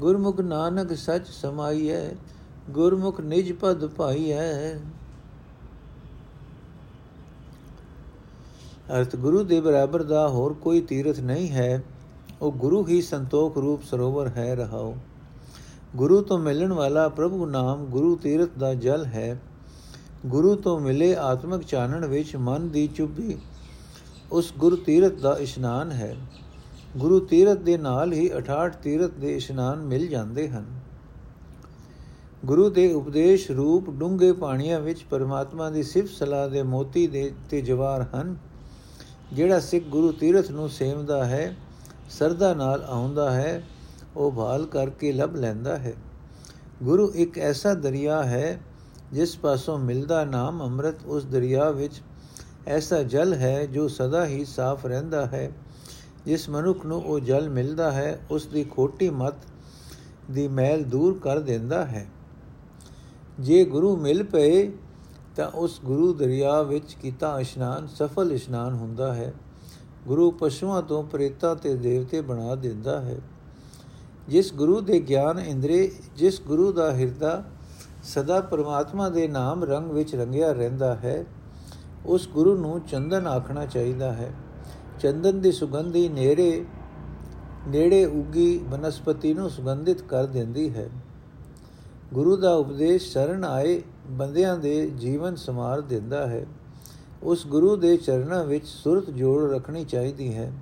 ਗੁਰਮੁਖ 0.00 0.40
ਨਾਨਕ 0.40 0.96
ਸੱਚ 0.96 1.28
ਸਮਾਈਐ। 1.28 2.08
ਗੁਰਮੁਖ 2.70 3.20
ਨਿਜ 3.20 3.52
ਪਦ 3.52 3.86
ਭਾਈਐ 3.86 4.74
ਅਰਥ, 8.92 9.16
ਗੁਰੂ 9.16 9.42
ਦੇ 9.44 9.60
ਬਰਾਬਰ 9.60 10.02
ਦਾ 10.02 10.28
ਹੋਰ 10.28 10.52
ਕੋਈ 10.52 10.80
ਤੀਰਥ 10.80 11.20
ਨਹੀਂ 11.20 11.48
ਹੈ। 11.48 11.82
ਉਹ 12.42 12.52
ਗੁਰੂ 12.52 12.86
ਹੀ 12.86 13.02
ਸੰਤੋਖ 13.02 13.56
ਰੂਪ 13.58 13.82
ਸਰੋਵਰ 13.82 14.28
ਹੈ 14.28 14.54
ਰਹਾਓ 14.54 14.94
ਗੁਰੂ 15.96 16.20
ਤੋਂ 16.22 16.38
ਮਿਲਣ 16.38 16.72
ਵਾਲਾ 16.72 17.08
ਪ੍ਰਭੂ 17.08 17.46
ਨਾਮ 17.46 17.84
ਗੁਰੂ 17.84 18.16
ਤੀਰਥ 18.16 18.50
ਦਾ 18.58 18.74
ਜਲ 18.74 19.04
ਹੈ। 19.06 19.40
ਗੁਰੂ 20.26 20.54
ਤੋਂ 20.56 20.80
ਮਿਲੇ 20.80 21.14
ਆਤਮਿਕ 21.16 21.62
ਚਾਨਣ 21.62 22.06
ਵਿੱਚ 22.06 22.36
ਮਨ 22.36 22.68
ਦੀ 22.68 22.86
ਚੁੱਭੀ, 22.86 23.38
ਉਸ 24.32 24.52
ਗੁਰੂ 24.58 24.76
ਤੀਰਥ 24.76 25.12
ਦਾ 25.12 25.36
ਇਸ਼ਨਾਨ 25.40 25.90
ਹੈ। 25.90 26.16
ਗੁਰੂ 26.96 27.20
ਤੀਰਥ 27.20 27.58
ਦੇ 27.58 27.76
ਨਾਲ 27.78 28.12
ਹੀ 28.12 28.28
68 28.36 28.76
ਤੀਰਥ 28.82 29.10
ਦੇ 29.10 29.36
ਇਸ਼ਨਾਨ 29.36 29.82
ਮਿਲ 29.82 30.06
ਜਾਂਦੇ 30.08 30.48
ਹਨ। 30.48 30.64
ਗੁਰੂ 32.44 32.70
ਦੇ 32.70 32.92
ਉਪਦੇਸ਼ 32.92 33.50
ਰੂਪ 33.50 33.90
ਡੂੰਘੇ 33.90 34.32
ਪਾਣੀਆਂ 34.32 34.80
ਵਿੱਚ 34.80 35.04
ਪਰਮਾਤਮਾ 35.10 35.70
ਦੀ 35.70 35.82
ਸਿਫਤ 35.82 36.08
ਸਲਾਹ 36.08 36.48
ਦੇ 36.48 36.62
ਮੋਤੀ 36.62 37.06
ਦੇ 37.06 37.32
ਤੇ 37.50 37.60
ਜਵਾਰ 37.60 38.06
ਹਨ। 38.14 38.36
ਜਿਹੜਾ 39.32 39.60
ਸਿੱਖ 39.60 39.84
ਗੁਰੂ 39.84 40.12
ਤੀਰਥ 40.12 40.50
ਨੂੰ 40.50 40.68
ਸੇਵਦਾ 40.68 41.24
ਹੈ, 41.24 41.56
ਸਰਦਾ 42.10 42.54
ਨਾਲ 42.54 42.84
ਆਉਂਦਾ 42.88 43.30
ਹੈ, 43.30 43.62
ਉਹ 44.16 44.32
ਭਾਲ 44.32 44.66
ਕਰਕੇ 44.66 45.12
ਲੱਭ 45.12 45.36
ਲੈਂਦਾ 45.36 45.76
ਹੈ। 45.76 45.94
ਗੁਰੂ 46.82 47.12
ਇੱਕ 47.14 47.38
ਐਸਾ 47.38 47.74
ਦਰਿਆ 47.74 48.22
ਹੈ, 48.22 48.60
ਜਿਸ 49.12 49.36
ਪਾਸੋਂ 49.36 49.78
ਮਿਲਦਾ 49.78 50.24
ਨਾਮ 50.24 50.62
ਅੰਮ੍ਰਿਤ 50.62 51.06
ਉਸ 51.06 51.24
ਦਰਿਆ 51.24 51.70
ਵਿੱਚ 51.70 52.02
ਐਸਾ 52.66 53.02
ਜਲ 53.02 53.34
ਹੈ 53.34 53.66
ਜੋ 53.66 53.88
ਸਦਾ 53.88 54.26
ਹੀ 54.26 54.44
ਸਾਫ਼ 54.44 54.86
ਰਹਿੰਦਾ 54.86 55.26
ਹੈ। 55.26 55.50
ਜਿਸ 56.26 56.48
ਮਨੁੱਖ 56.48 56.86
ਨੂੰ 56.86 57.02
ਉਹ 57.02 57.20
ਜਲ 57.20 57.48
ਮਿਲਦਾ 57.48 57.90
ਹੈ, 57.90 58.20
ਉਸ 58.30 58.46
ਦੀ 58.46 58.64
ਖੋਟੀ 58.64 59.10
ਮਤ 59.10 59.34
ਦੀ 60.30 60.48
ਮੈਲ 60.48 60.84
ਦੂਰ 60.84 61.18
ਕਰ 61.18 61.40
ਦਿੰਦਾ 61.40 61.86
ਹੈ। 61.86 62.06
ਜੇ 63.40 63.64
ਗੁਰੂ 63.64 63.96
ਮਿਲ 63.96 64.22
ਪਏ, 64.22 64.72
ਤਾਂ 65.36 65.50
ਉਸ 65.50 65.80
ਗੁਰੂ 65.84 66.12
ਦਰਿਆ 66.12 66.62
ਵਿੱਚ 66.62 66.94
ਕੀਤਾ 66.94 67.40
ਇਸ਼ਨਾਨ 67.40 67.86
ਸਫਲ 67.86 68.32
ਇਸ਼ਨਾਨ 68.32 68.74
ਹੁੰਦਾ 68.74 69.14
ਹੈ। 69.14 69.34
ਗੁਰੂ 70.06 70.30
ਪਸ਼ੂਆਂ 70.30 70.82
ਤੋਂ 70.82 71.02
ਪ੍ਰੇਤਾ 71.02 71.54
ਤੇ 71.54 71.74
ਦੇਵਤੇ 71.74 72.20
ਬਣਾ 72.20 72.54
ਦਿੰਦਾ 72.54 73.00
ਹੈ। 73.00 73.16
ਜਿਸ 74.28 74.54
ਗੁਰੂ 74.54 74.80
ਦੇ 74.80 75.00
ਗਿਆਨ 75.00 75.38
ਇੰਦਰੀ, 75.38 75.92
ਜਿਸ 76.16 76.40
ਗੁਰੂ 76.42 76.72
ਦਾ 76.72 76.94
ਹਿਰਦਾ 76.94 77.44
ਸਦਾ 78.02 78.40
ਪ੍ਰਮਾਤਮਾ 78.40 79.08
ਦੇ 79.08 79.28
ਨਾਮ 79.28 79.64
ਰੰਗ 79.64 79.90
ਵਿੱਚ 79.90 80.14
ਰੰਗਿਆ 80.14 80.52
ਰਹਿੰਦਾ 80.52 80.94
ਹੈ, 80.94 81.24
ਉਸ 82.06 82.28
ਗੁਰੂ 82.28 82.56
ਨੂੰ 82.56 82.80
ਚੰਦਨ 82.80 83.26
ਆਖਣਾ 83.26 83.66
ਚਾਹੀਦਾ 83.66 84.12
ਹੈ। 84.12 84.32
ਚੰਦਨ 85.00 85.40
ਦੀ 85.40 85.52
ਸੁਗੰਧੀ 85.52 86.08
ਨੇੜੇ 86.08 86.64
ਨੇੜੇ 87.68 88.04
ਉਗੀ 88.04 88.58
ਬਨਸਪਤੀ 88.58 89.34
ਨੂੰ 89.34 89.50
ਸੁਗੰਧਿਤ 89.50 90.02
ਕਰ 90.02 90.26
ਦਿੰਦੀ 90.26 90.74
ਹੈ। 90.74 90.88
ਗੁਰੂ 92.14 92.36
ਦਾ 92.36 92.54
ਉਪਦੇਸ਼ 92.54 93.12
ਸ਼ਰਨ 93.12 93.44
ਆਏ 93.44 93.82
ਬੰਦਿਆਂ 94.10 94.58
ਦੇ 94.58 94.90
ਜੀਵਨ 94.90 95.36
ਸਮਾਰ 95.36 95.80
ਦਿੰਦਾ 95.80 96.26
ਹੈ। 96.26 96.46
ਉਸ 97.22 97.46
ਗੁਰੂ 97.46 97.76
ਦੇ 97.76 97.96
ਚਰਨਾਂ 97.96 98.44
ਵਿੱਚ 98.44 98.66
ਸੁਰਤ 98.66 99.10
ਜੋੜ 99.10 99.50
ਰੱਖਣੀ 99.50 99.84
ਚਾਹੀਦੀ 99.84 100.34
ਹੈ। 100.34 100.52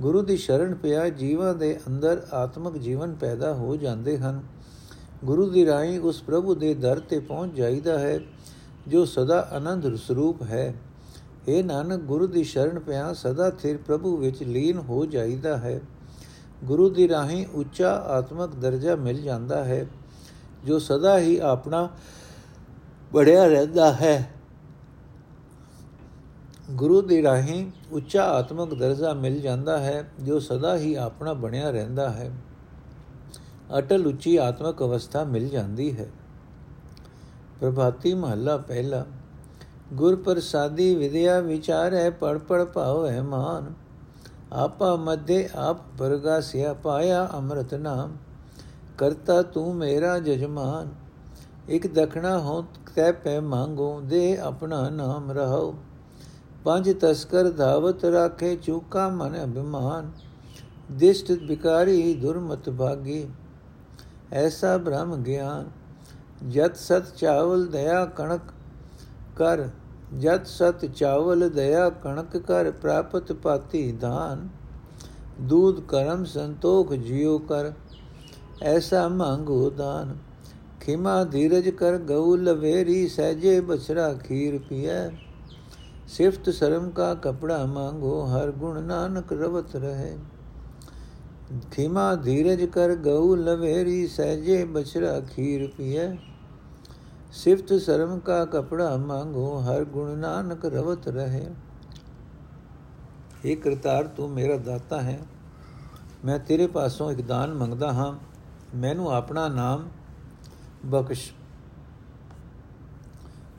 ਗੁਰੂ 0.00 0.22
ਦੀ 0.22 0.36
ਸ਼ਰਨ 0.36 0.74
ਪਿਆ 0.74 1.08
ਜੀਵਾਂ 1.08 1.54
ਦੇ 1.54 1.80
ਅੰਦਰ 1.88 2.26
ਆਤਮਿਕ 2.32 2.78
ਜੀਵਨ 2.78 3.14
ਪੈਦਾ 3.14 3.54
ਹੋ 3.54 3.76
ਜਾਂਦੇ 3.76 4.18
ਹਨ। 4.18 4.42
ਗੁਰੂ 5.24 5.50
ਦੀ 5.50 5.66
ਰਾਹੀਂ 5.66 6.00
ਉਸ 6.00 6.22
ਪ੍ਰਭੂ 6.22 6.54
ਦੇ 6.54 6.74
ਦਰ 6.74 7.00
ਤੇ 7.00 7.18
ਪਹੁੰਚ 7.18 7.54
ਜਾਈਦਾ 7.54 7.98
ਹੈ, 7.98 8.20
ਜੋ 8.88 9.04
ਸਦਾ 9.04 9.48
ਆਨੰਦ 9.52 9.96
ਸਰੂਪ 9.96 10.42
ਹੈ। 10.42 10.74
ਇਹ 11.48 11.64
ਨਾਨਕ, 11.64 12.00
ਗੁਰੂ 12.00 12.26
ਦੀ 12.26 12.44
ਸ਼ਰਨ 12.44 12.78
ਪਿਆ 12.78 13.14
ਸਦਾ 13.14 13.50
ਥਿਰ 13.50 13.76
ਪ੍ਰਭੂ 13.76 14.16
ਵਿੱਚ 14.16 14.42
ਲੀਨ 14.42 14.78
ਹੋ 14.78 15.06
ਜਾਈਦਾ 15.06 15.56
ਹੈ। 15.56 15.80
ਗੁਰੂ 16.64 16.90
ਦੀ 16.90 17.08
ਰਾਹੀਂ 17.08 17.46
ਉੱਚਾ 17.54 17.92
ਆਤਮਿਕ 17.92 18.54
ਦਰਜਾ 18.54 18.96
ਮਿਲ 18.96 19.22
ਜਾਂਦਾ 19.22 19.64
ਹੈ। 19.64 19.86
ਜੋ 20.64 20.78
ਸਦਾ 20.78 21.18
ਹੀ 21.18 21.38
ਆਪਣਾ 21.38 21.88
ਬੜਿਆ 23.12 23.46
ਰਹਿੰਦਾ 23.46 23.92
ਹੈ। 23.92 24.30
ਗੁਰੂ 26.70 27.02
ਦੀ 27.02 27.22
ਰਾਹੀਂ 27.22 27.70
ਉੱਚਾ 27.92 28.24
ਆਤਮਿਕ 28.24 28.74
ਦਰਜਾ 28.74 29.12
ਮਿਲ 29.12 29.40
ਜਾਂਦਾ 29.40 29.78
ਹੈ, 29.78 30.10
ਜੋ 30.20 30.38
ਸਦਾ 30.40 30.76
ਹੀ 30.76 30.94
ਆਪਣਾ 30.94 31.32
ਬਣਿਆ 31.32 31.70
ਰਹਿੰਦਾ 31.70 32.10
ਹੈ। 32.10 32.30
ਅਟਲ 33.78 34.06
ਉੱਚੀ 34.06 34.36
ਆਤਮਿਕ 34.36 34.82
ਅਵਸਥਾ 34.82 35.24
ਮਿਲ 35.24 35.48
ਜਾਂਦੀ 35.48 35.96
ਹੈ। 35.96 36.06
ਪ੍ਰਭਾਤੀ 37.60 38.14
ਮਹੱਲਾ 38.14 38.56
ਪਹਿਲਾ 38.56 39.04
ਗੁਰ 39.92 40.16
ਪ੍ਰਸਾਦੀ 40.16 40.94
ਵਿਦਿਆ 40.94 41.40
ਵਿਚਾਰੈ 41.40 42.10
ਪੜ 42.10 42.38
ਪੜ 42.38 42.64
ਭਾਵੈ 42.64 43.22
ਮਾਨ, 43.22 43.72
ਆਪਾ 44.52 44.96
ਮਧੇ 44.96 45.48
ਆਪ 45.54 45.76
ਸਿਆ 46.42 46.74
ਪਾਇਆ 46.74 47.28
ਅੰਮ੍ਰਿਤ 47.34 47.74
ਨਾਮ। 47.74 48.16
ਕਰਤਾ 48.98 49.40
ਤੂੰ 49.42 49.74
ਮੇਰਾ 49.76 50.18
ਜਜਮਾਨ। 50.18 50.88
ਇਕ 51.68 51.86
ਦਖਣਾ 51.86 52.38
ਹੋ 52.38 52.64
ਤੈ 52.96 53.10
ਪੈ 53.14 53.40
ਮੰਗੋ, 53.40 54.00
ਦੇ 54.00 54.36
ਆਪਣਾ 54.38 54.88
ਨਾਮ 54.90 55.30
ਰਹੋ 55.30 55.74
ਪੰਜ 56.64 56.90
ਤਸਕਰ 56.92 57.50
ਧਾਵਤ 57.50 58.04
ਰਾਖੇ, 58.04 58.54
ਚੂਕਾ 58.56 59.08
ਮਨ 59.08 59.42
ਅਭਿਮਾਨ। 59.44 60.10
ਦਿਸ਼ਟ 60.92 61.32
ਬਿਕਾਰੀ 61.48 62.14
ਦੁਰਮਤ 62.14 62.68
ਭਾਗੀ, 62.70 63.26
ਐਸਾ 64.32 64.76
ਬ੍ਰਹਮ 64.78 65.16
ਗਿਆਨ। 65.22 65.70
ਜਤ 66.48 66.76
ਸਤ 66.76 67.14
ਚਾਵਲ 67.16 67.66
ਦਇਆ 67.66 68.04
ਕਣਕ 68.06 68.52
ਕਰ, 69.36 69.68
ਜਤ 70.18 70.46
ਸਤ 70.46 70.84
ਚਾਵਲ 70.86 71.48
ਦਇਆ 71.50 71.88
ਕਣਕ 72.02 72.36
ਕਰ, 72.38 72.70
ਪ੍ਰਾਪਤ 72.72 73.32
ਪਾਤੀ 73.32 73.90
ਦਾਨ 73.92 74.48
ਦੂਧ 75.40 75.80
ਕਰਮ 75.80 76.24
ਸੰਤੋਖ 76.24 76.92
ਜਿਉ 76.92 77.38
ਕਰ। 77.38 77.72
ਐਸਾ 78.62 79.08
ਮੰਗੋ 79.08 79.70
ਦਾਨ। 79.70 80.16
ਖਿਮਾ 80.80 81.24
ਧੀਰਜ 81.24 81.68
ਕਰ 81.68 81.98
ਗਉ 81.98 82.36
ਲਵੇਰੀ 82.36 83.08
ਸਹਜੇ 83.08 83.60
ਬਛੜਾ 83.60 84.12
ਖੀਰ 84.14 84.58
ਪੀਐ। 84.58 85.08
ਸਿਫਤ 86.08 86.50
ਸ਼ਰਮ 86.50 86.90
ਕਾ 86.90 87.14
ਕਪੜਾ 87.14 87.66
ਮੰਗੋ, 87.66 88.26
ਹਰ 88.26 88.50
ਗੁਣ 88.50 88.82
ਨਾਨਕ 88.82 89.32
ਰਵਤ 89.32 89.76
ਰਹੇ। 89.76 90.18
ਖੀਮਾ 91.72 92.14
ਧੀਰਜ 92.14 92.64
ਕਰ 92.64 92.94
ਗਉ 92.94 93.34
ਲਵੇਰੀ 93.36 94.06
ਸਹਜੇ 94.06 94.64
ਬਛਰਾ 94.64 95.20
ਖੀਰ 95.20 95.66
ਪੀਏ 95.66 96.16
ਸਿਫਤ 97.32 97.74
ਸ਼ਰਮ 97.74 98.18
ਕਾ 98.18 98.44
ਕਪੜਾ 98.44 98.96
ਮੰਗੋ, 98.96 99.60
ਹਰ 99.60 99.84
ਗੁਣ 99.84 100.18
ਨਾਨਕ 100.18 100.64
ਰਵਤ 100.64 101.08
ਰਹੇ। 101.08 101.46
ਇਹ 103.44 103.56
ਕਰਤਾਰ, 103.56 104.04
ਤੂੰ 104.04 104.30
ਮੇਰਾ 104.30 104.56
ਦਾਤਾ 104.56 105.00
ਹੈ। 105.00 105.20
ਮੈਂ 106.24 106.38
ਤੇਰੇ 106.38 106.66
ਪਾਸੋਂ 106.66 107.12
ਇੱਕ 107.12 107.20
ਦਾਨ 107.20 107.54
ਮੰਗਦਾ 107.54 107.92
ਹਾਂ। 107.92 108.31
ਮੈਨੂੰ 108.74 109.12
ਆਪਣਾ 109.12 109.48
ਨਾਮ 109.48 109.88
ਬਖਸ਼ 110.86 111.32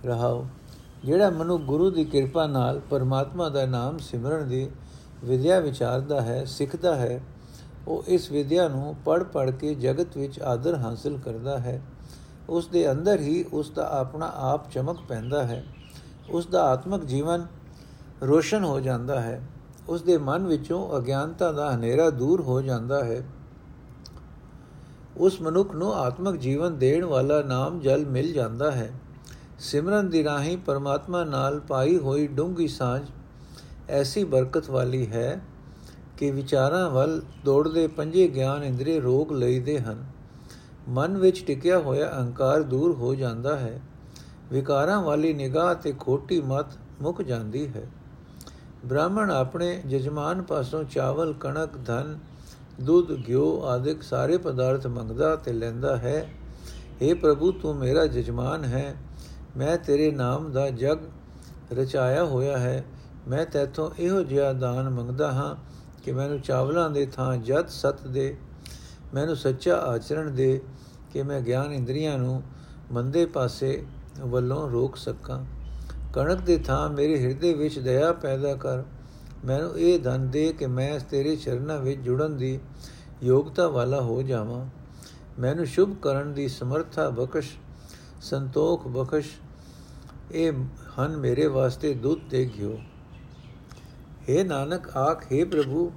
ਰਹਾਓ। 0.05 0.45
ਜਿਹੜਾ 1.05 1.29
ਮਨੁ 1.29 1.57
ਗੁਰੂ 1.57 1.89
ਦੀ 1.89 2.05
ਕਿਰਪਾ 2.05 2.47
ਨਾਲ 2.47 2.79
ਪਰਮਾਤਮਾ 2.79 3.49
ਦਾ 3.49 3.65
ਨਾਮ 3.65 3.97
ਸਿਮਰਨ 3.97 4.49
ਦੀ 4.49 4.69
ਵਿਦਿਆ 5.25 5.59
ਵਿਚਾਰਦਾ 5.59 6.21
ਹੈ, 6.21 6.45
ਸਿੱਖਦਾ 6.45 6.95
ਹੈ, 6.95 7.21
ਉਹ 7.87 8.03
ਇਸ 8.07 8.31
ਵਿਦਿਆ 8.31 8.67
ਨੂੰ 8.67 8.95
ਪੜ 9.05 9.23
ਪੜ 9.23 9.51
ਕੇ 9.51 9.75
ਜਗਤ 9.75 10.17
ਵਿੱਚ 10.17 10.39
ਆਦਰ 10.39 10.75
ਹਾਸਲ 10.75 11.17
ਕਰਦਾ 11.17 11.57
ਹੈ। 11.57 11.81
ਉਸ 12.49 12.67
ਦੇ 12.67 12.91
ਅੰਦਰ 12.91 13.19
ਹੀ 13.19 13.45
ਉਸ 13.53 13.69
ਦਾ 13.69 13.99
ਆਪਣਾ 13.99 14.31
ਆਪ 14.35 14.71
ਚਮਕ 14.71 14.97
ਪੈਂਦਾ 15.09 15.43
ਹੈ। 15.43 15.63
ਉਸ 16.29 16.47
ਦਾ 16.47 16.63
ਆਤਮਿਕ 16.63 17.05
ਜੀਵਨ 17.05 17.47
ਰੋਸ਼ਨ 18.23 18.63
ਹੋ 18.63 18.79
ਜਾਂਦਾ 18.79 19.21
ਹੈ। 19.21 19.41
ਉਸ 19.89 20.01
ਦੇ 20.01 20.17
ਮਨ 20.17 20.47
ਵਿੱਚੋਂ 20.47 20.97
ਅਗਿਆਨਤਾ 20.97 21.51
ਦਾ 21.51 21.75
ਹਨੇਰਾ 21.75 22.09
ਦੂਰ 22.09 22.41
ਹੋ 22.41 22.61
ਜਾਂਦਾ 22.61 23.03
ਹੈ। 23.03 23.23
ਉਸ 25.17 25.41
ਮਨੁੱਖ 25.41 25.75
ਨੂੰ 25.75 25.95
ਆਤਮਿਕ 25.95 26.41
ਜੀਵਨ 26.41 26.77
ਦੇਣ 26.77 27.05
ਵਾਲਾ 27.05 27.41
ਨਾਮ 27.41 27.79
ਜਲ 27.79 28.05
ਮਿਲ 28.05 28.33
ਜਾਂਦਾ 28.33 28.71
ਹੈ। 28.71 28.91
ਸਿਮਰਨ 29.59 30.09
ਦੀ 30.09 30.23
ਰਾਹੀਂ 30.23 30.57
ਪਰਮਾਤਮਾ 30.57 31.23
ਨਾਲ 31.23 31.59
ਪਾਈ 31.59 31.97
ਹੋਈ 31.97 32.27
ਡੂੰਗੀ 32.27 32.67
ਸਾਂਝ 32.67 33.03
ਐਸੀ 33.89 34.23
ਬਰਕਤ 34.23 34.69
ਵਾਲੀ 34.69 35.07
ਹੈ 35.07 35.41
ਕਿ 36.17 36.31
ਵਿਚਾਰਾਂ 36.31 36.89
ਵੱਲ 36.89 37.21
ਦੌੜਦੇ 37.45 37.87
ਪੰਜੇ 37.87 38.27
ਗਿਆਨ 38.27 38.63
ਇੰਦਰੀ 38.63 38.99
ਰੋਕ 38.99 39.33
ਲਈਦੇ 39.33 39.79
ਹਨ। 39.79 40.05
ਮਨ 40.89 41.17
ਵਿੱਚ 41.17 41.45
ਟਿਕਿਆ 41.45 41.79
ਹੋਇਆ 41.79 42.11
ਅਹੰਕਾਰ 42.11 42.61
ਦੂਰ 42.61 42.95
ਹੋ 42.95 43.15
ਜਾਂਦਾ 43.15 43.57
ਹੈ। 43.57 43.81
ਵਿਕਾਰਾਂ 44.51 45.01
ਵਾਲੀ 45.01 45.33
ਨਿਗਾਹ 45.33 45.75
ਤੇ 45.75 45.93
ਖੋਟੀ 45.99 46.41
ਮਤ 46.41 46.65
ਮੁੱਕ 47.01 47.21
ਜਾਂਦੀ 47.21 47.67
ਹੈ। 47.67 47.89
ਬ੍ਰਾਹਮਣ 48.85 49.31
ਆਪਣੇ 49.31 49.81
ਜਜਮਾਨ 49.87 50.41
ਪਾਸੋਂ 50.41 50.83
ਚਾਵਲ, 50.83 51.33
ਕਣਕ, 51.33 51.69
ਧਨ 51.85 52.19
ਦੁੱਧ, 52.81 53.27
ਘਿਓ 53.27 53.61
ਆਦਿਕ 53.65 54.03
ਸਾਰੇ 54.03 54.37
ਪਦਾਰਥ 54.37 54.87
ਮੰਗਦਾ 54.87 55.35
ਤੇ 55.35 55.53
ਲੈਂਦਾ 55.53 55.97
ਹੈ। 55.97 56.29
हे 57.01 57.15
ਪ੍ਰਭੂ, 57.15 57.51
ਤੂੰ 57.51 57.75
ਮੇਰਾ 57.75 58.05
ਜਜਮਾਨ 58.05 58.63
ਹੈ। 58.63 58.95
ਮੈਂ 59.57 59.77
ਤੇਰੇ 59.77 60.11
ਨਾਮ 60.11 60.51
ਦਾ 60.51 60.69
ਜਗ 60.69 60.97
ਰਚਾਇਆ 61.73 62.23
ਹੋਇਆ 62.23 62.57
ਹੈ। 62.57 62.85
ਮੈਂ 63.27 63.45
ਤੇਥੋਂ 63.45 63.91
ਇਹੋ 63.99 64.23
ਜਿਹਾ 64.23 64.53
ਦਾਨ 64.53 64.89
ਮੰਗਦਾ 64.89 65.31
ਹਾਂ 65.31 65.55
ਕਿ 66.03 66.11
ਮੈਨੂੰ 66.11 66.41
ਚਾਵਲਾਂ 66.41 66.89
ਦੇ 66.89 67.05
ਥਾਂ 67.05 67.37
ਜਤ 67.37 67.69
ਸਤ 67.69 68.07
ਦੇ। 68.07 68.37
ਮੈਨੂੰ 69.13 69.35
ਸੱਚਾ 69.35 69.75
ਆਚਰਣ 69.75 70.31
ਦੇ 70.31 70.61
ਕਿ 71.13 71.23
ਮੈਂ 71.23 71.41
ਗਿਆਨ 71.41 71.71
ਇੰਦਰੀਆਂ 71.71 72.17
ਨੂੰ 72.17 72.43
ਮੰਦੇ 72.91 73.25
ਪਾਸੇ 73.25 73.85
ਵੱਲੋਂ 74.19 74.71
ਰੋਕ 74.71 74.95
ਸਕਾਂ। 74.95 75.45
ਕਣਕ 76.13 76.41
ਦੇ 76.41 76.57
ਥਾਂ 76.57 76.89
ਮੇਰੇ 76.89 77.19
ਹਿਰਦੇ 77.19 77.53
ਵਿੱਚ 77.53 77.79
ਦਇਆ 77.79 78.13
ਪੈਦਾ 78.13 78.55
ਕਰ। 78.55 78.83
ਮੈਨੂੰ 79.45 79.79
ਇਹ 79.79 79.99
ਧਨ 79.99 80.29
ਦੇ 80.29 80.53
ਕਿ 80.53 80.65
ਮੈਂ 80.65 80.99
ਤੇਰੇ 80.99 81.35
ਚਰਨਾਂ 81.35 81.77
ਵਿੱਚ 81.79 81.99
ਜੁੜਨ 81.99 82.37
ਦੀ 82.37 82.59
ਯੋਗਤਾ 83.23 83.67
ਵਾਲਾ 83.67 84.01
ਹੋ 84.01 84.21
ਜਾਵਾਂ। 84.21 84.65
ਮੈਨੂੰ 85.39 85.65
ਸ਼ੁਭ 85.65 85.95
ਕਰਨ 86.01 86.33
ਦੀ 86.33 86.47
ਸਮਰੱਥਾ 86.47 87.09
ਬਖਸ਼, 87.09 87.49
ਸੰਤੋਖ 88.21 88.87
ਬਖਸ਼, 88.87 89.29
ਇਹ 90.31 90.51
ਹਨ 90.99 91.17
ਮੇਰੇ 91.17 91.47
ਵਾਸਤੇ 91.47 91.93
ਦੁੱਧ 91.93 92.21
ਤੇ 92.29 92.49
ਘਿਓ। 92.57 92.79
हे 94.29 94.45
ਨਾਨਕ, 94.45 94.97
ਆਖ 94.97 95.25
हे 95.33 95.47
ਪ੍ਰਭੂ, 95.47 95.91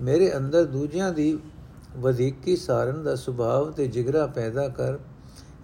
ਮੇਰੇ 0.00 0.36
ਅੰਦਰ 0.36 0.64
ਦੂਜਿਆਂ 0.64 1.12
ਦੀ 1.12 1.38
ਵਧੇਕੀ 1.96 2.56
ਸਾਰਨ 2.56 3.02
ਦਾ 3.02 3.14
ਸੁਭਾਵ 3.14 3.70
ਤੇ 3.70 3.86
ਜਿਗਰਾ 3.86 4.26
ਪੈਦਾ 4.26 4.68
ਕਰ। 4.68 4.98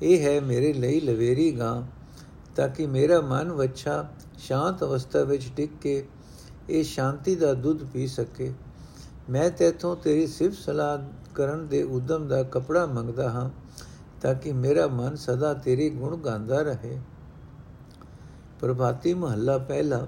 ਇਹ 0.02 0.24
ਹੈ 0.24 0.40
ਮੇਰੇ 0.40 0.72
ਲਈ 0.72 1.00
ਲਵੇਰੀ 1.00 1.50
ਗਾਂ, 1.58 1.82
ਤਾਂ 2.56 2.68
ਕਿ 2.68 2.86
ਮੇਰਾ 2.86 3.20
ਮਨ 3.20 3.52
ਵੱਛਾ 3.52 4.08
ਸ਼ਾਂਤ 4.38 4.84
ਅਵਸਥਾ 4.84 5.22
ਵਿੱਚ 5.22 5.50
ਟਿਕ 5.56 5.70
ਕੇ 5.82 6.06
ਇਹ 6.70 6.84
ਸ਼ਾਂਤੀ 6.84 7.36
ਦਾ 7.36 7.54
ਦੁੱਧ 7.54 7.84
ਪੀ 7.84 8.06
ਸਕੇ। 8.06 8.52
ਮੈਂ 9.30 9.50
ਤੇਥੋਂ 9.50 9.96
ਤੇਰੀ 9.96 10.26
ਸਿਫਤ 10.26 10.56
ਸਲਾਹ 10.58 10.98
ਕਰਨ 11.34 11.66
ਦੇ 11.66 11.82
ਉਦਮ 11.82 12.28
ਦਾ 12.28 12.42
ਕਪੜਾ 12.42 12.86
ਮੰਗਦਾ 12.86 13.30
ਹਾਂ, 13.30 13.50
ਤਾਂ 14.22 14.34
ਕਿ 14.34 14.52
ਮੇਰਾ 14.52 14.86
ਮਨ 14.86 15.16
ਸਦਾ 15.16 15.54
ਤੇਰੀ 15.54 15.90
ਗੁਣ 15.90 16.16
ਗਾਉਂਦਾ 16.16 16.62
ਰਹੇ। 16.62 16.98
ਪ੍ਰਭਾਤੀ 18.60 19.14
ਮਹੱਲਾ 19.14 19.58
ਪਹਿਲਾ। 19.58 20.06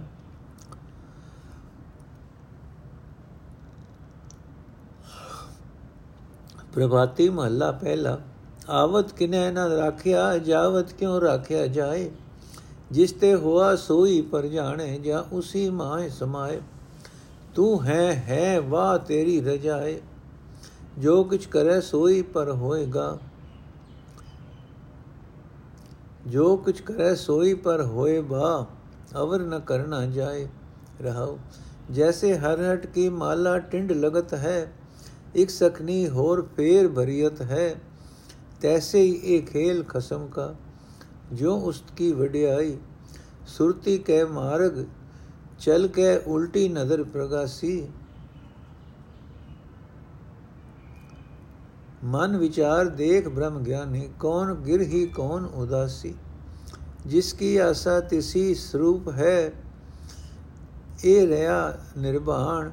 ਪ੍ਰਭਾਤੀ 6.75 7.29
ਮਹੱਲਾ 7.29 7.73
ਪਹਿਲਾ। 7.73 8.21
ਆਵਤ 8.69 9.13
ਕਿਨੇ 9.13 9.51
ਨਾ 9.51 9.69
ਰਾਖਿਆ, 9.69 10.39
ਜਾਵਤ 10.39 10.93
ਕਿਉ 10.93 11.21
ਰਾਖਿਆ 11.21 11.67
ਜਾਏ? 11.67 12.11
ਜਿਸ 12.93 13.13
ਤੇ 13.13 13.35
ਹੋਆ 13.35 13.75
ਸੋਈ 13.77 14.21
ਪਰ 14.23 14.47
ਜਾਣੇ 14.47 14.99
ਜਾਂ 14.99 15.23
ਉਸੀ 15.33 15.69
ਮਾਏ 15.71 16.09
ਸਮਾਏ। 16.09 16.61
ਤੂੰ 17.55 17.85
ਹੈ 17.85 18.13
ਹੈ 18.29 18.61
ਵਾ 18.61 18.97
ਤੇਰੀ 18.99 19.41
ਰਜਾਏ 19.41 20.01
ਜੋ 20.99 21.23
ਕੁਛ 21.25 21.47
ਕਰੇ 21.47 21.81
ਸੋਈ 21.81 22.23
ਪਰ 22.23 22.51
ਹੋਏਗਾ। 22.51 23.19
ਜੋ 26.27 26.57
ਕੁਛ 26.57 26.81
ਕਰੇ 26.81 27.15
ਸੋਈ 27.17 27.55
ਪਰ 27.55 27.83
ਹੋਏ 27.83 28.21
ਬਾ 28.21 28.67
ਅਵਰ 29.17 29.41
ਨ 29.41 29.59
ਕਰਨਾ 29.61 30.05
ਜਾਏ। 30.07 30.47
ਰਹਾਉ 31.03 31.39
ਜੈਸੇ 31.91 32.37
ਹਰ 32.39 32.63
ਹਟ 32.63 32.87
ਕੀ 32.87 33.09
ਮਾਲਾ 33.09 33.59
ਟਿੰਡ 33.59 33.93
ਲਗਤ 33.93 34.35
ਹੈ, 34.35 34.73
ਇੱਕ 35.35 35.51
ਸਖਨੀ 35.51 36.09
ਹੋਰ 36.09 36.47
ਫੇਰ 36.57 36.89
ਭਰੀਅਤ 36.89 37.43
ਹੈ, 37.43 37.75
ਤੈਸੇ 38.61 39.03
ਹੀ 39.03 39.13
ਇਹ 39.25 39.43
ਖੇਲ 39.43 39.83
ਖਸਮ 39.85 40.27
जो 41.35 41.71
उसकी 41.71 42.15
ਵਡਿਆਈ 42.15 42.79
ਸੁਰਤੀ 43.47 43.99
ਕੈ 43.99 44.25
ਮਾਰਗ 44.25 44.85
ਚਲ 45.59 45.89
ਕੈ 45.89 46.19
ਉਲਟੀ 46.19 46.69
ਨਦਰ 46.69 47.05
ਪ੍ਰਗਾਸੀ 47.05 47.89
ਮਨ 52.05 52.37
ਵਿਚਾਰ 52.37 52.87
ਦੇਖ 52.87 53.29
ਬ੍ਰਹਮ 53.29 53.63
ਗਿਆਨੀ 53.63 54.09
ਕੌਣ 54.21 54.55
ਗਿਰ 54.55 54.81
ਹੀ 54.81 55.07
ਕੌਣ 55.07 55.45
ਉਦਾਸੀ 55.45 56.15
ਜਿਸ 57.07 57.33
ਕੀ 57.33 57.57
ਆਸਾ 57.57 58.01
ਤਿਸੀ 58.01 58.55
ਸਰੂਪ 58.55 59.09
ਹੈ 59.09 59.53
ਇਹ 61.05 61.29
ਰਿਆ 61.29 61.79
ਨਿਰਭਾਣ 61.99 62.71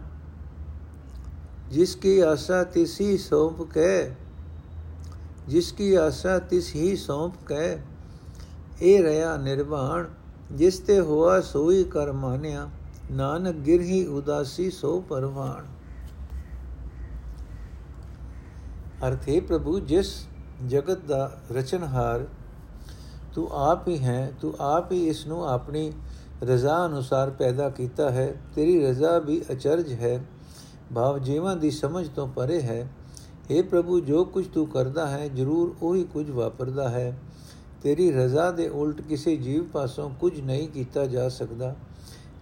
जिसकी 1.74 2.12
आशा 2.22 2.58
तिस 2.74 2.92
ही 3.02 3.14
सौंप 3.20 3.62
कै 3.76 4.02
जिसकी 5.48 5.88
आशा 6.02 6.34
तिस 6.52 6.68
ही 6.76 6.90
सौंप 6.98 7.40
कै 7.46 7.70
ਇਹ 8.84 9.04
ਰਿਆ 9.04 9.38
ਨਿਰਵਾਣ, 9.38 10.06
ਜਿਸ 10.52 10.80
ਤੇ 10.80 11.00
ਹੋਆ 11.00 11.42
ਸੋਈ 11.42 11.84
ਕਰ 11.84 12.12
ਮਾਨਿਆ, 12.12 12.70
ਨਾਨਕ 13.12 13.56
ਗਿਰਹੀ 13.56 14.06
ਉਦਾਸੀ 14.06 14.72
ਸੋ 14.72 15.04
ਪਰਵਾਣ। 15.10 15.64
ਅਰਥੇ 19.08 19.40
ਪ੍ਰਭੂ, 19.40 19.80
ਜਿਸ 19.80 20.28
ਜਗਤ 20.68 21.06
ਦਾ 21.06 21.38
ਰਚਨਹਾਰ 21.52 22.26
ਤੂੰ 23.34 23.48
ਆਪ 23.52 23.88
ਹੀ 23.88 24.00
ਹੈ, 24.00 24.32
ਤੂੰ 24.42 24.54
ਆਪ 24.60 24.92
ਹੀ 24.92 25.08
ਇਸ 25.08 25.28
ਨੂੰ 25.28 25.50
ਆਪਣੀ 25.50 25.92
ਰਜ਼ਾ 26.44 26.86
ਅਨੁਸਾਰ 26.86 27.30
ਪੈਦਾ 27.30 27.70
ਕੀਤਾ 27.70 28.12
ਹੈ, 28.12 28.36
ਤੇਰੀ 28.56 28.86
ਰਜ਼ਾ 28.86 29.20
ਵੀ 29.20 29.42
ਅਚਰਜ 29.52 29.94
ਹੈ, 29.94 30.26
ਭਾਵ 30.96 31.20
ਜੀਵਾਂ 31.20 31.56
ਦੀ 31.56 31.72
ਸਮਝ 31.72 32.08
ਤੋਂ 32.08 32.28
ਪਰੇ 32.28 32.62
ਹੈ। 32.62 32.90
हे 33.52 33.64
ਪ੍ਰਭੂ, 33.64 34.00
ਜੋ 34.00 34.26
ਕੁਝ 34.26 34.48
ਤੂੰ 34.48 34.68
ਕਰਦਾ 34.68 35.08
ਹੈ, 35.08 35.28
ਜ਼ਰੂਰ 35.28 35.76
ਉਹੀ 35.82 36.04
ਕੁਝ 36.04 36.30
ਵਾਪਰਦਾ 36.30 36.90
ਹੈ। 36.90 37.20
ਤੇਰੀ 37.84 38.12
ਰਜ਼ਾ 38.12 38.52
ਦੇ 38.52 38.70
ਉਲਟ 38.70 39.02
ਕਿਸੇ 39.02 39.38
ਜੀਵ 39.38 39.64
ਪਾਸੋਂ 39.64 40.10
ਕੁਝ 40.20 40.42
ਨਹੀਂ 40.42 40.68
ਕੀਤਾ 40.68 41.06
ਜਾ 41.06 41.30
ਸਕਦਾ। 41.30 41.76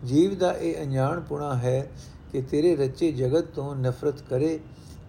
ਜੀਵ 0.06 0.36
ਦਾ 0.36 0.52
ਇਹ 0.54 0.86
ਅਣਜਾਣਪੁਣਾ 0.86 1.56
ਹੈ 1.58 1.92
ਕਿ 2.32 2.42
ਤੇਰੇ 2.42 2.76
ਰਚੇ 2.76 3.12
ਜਗਤ 3.12 3.46
ਤੋਂ 3.46 3.76
ਨਫ਼ਰਤ 3.76 4.22
ਕਰੇ 4.22 4.60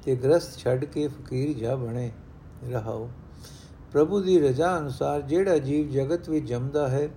ਤੇ 0.05 0.17
ਗ੍ਰਸਤ 0.17 0.59
ਛੱਡ 0.59 0.85
ਕੇ 0.85 1.09
ਫਕੀਰ 1.09 1.59
ਜਾ 1.59 1.75
ਬਣੇ। 1.77 2.11
ਰਹਾਓ। 2.71 3.11
ਪ੍ਰਭੂ 3.93 4.21
ਦੀ 4.21 4.39
ਰਜ਼ਾ 4.41 4.79
ਅਨੁਸਾਰ 4.79 5.23
ਜਿਹੜਾ 5.23 5.59
ਜੀਵ 5.59 5.91
ਜਗਤ 5.91 6.29
ਵਿੱਚ 6.29 6.49
ਜੰਮਦਾ 6.49 6.89
ਹੈ 6.89 7.09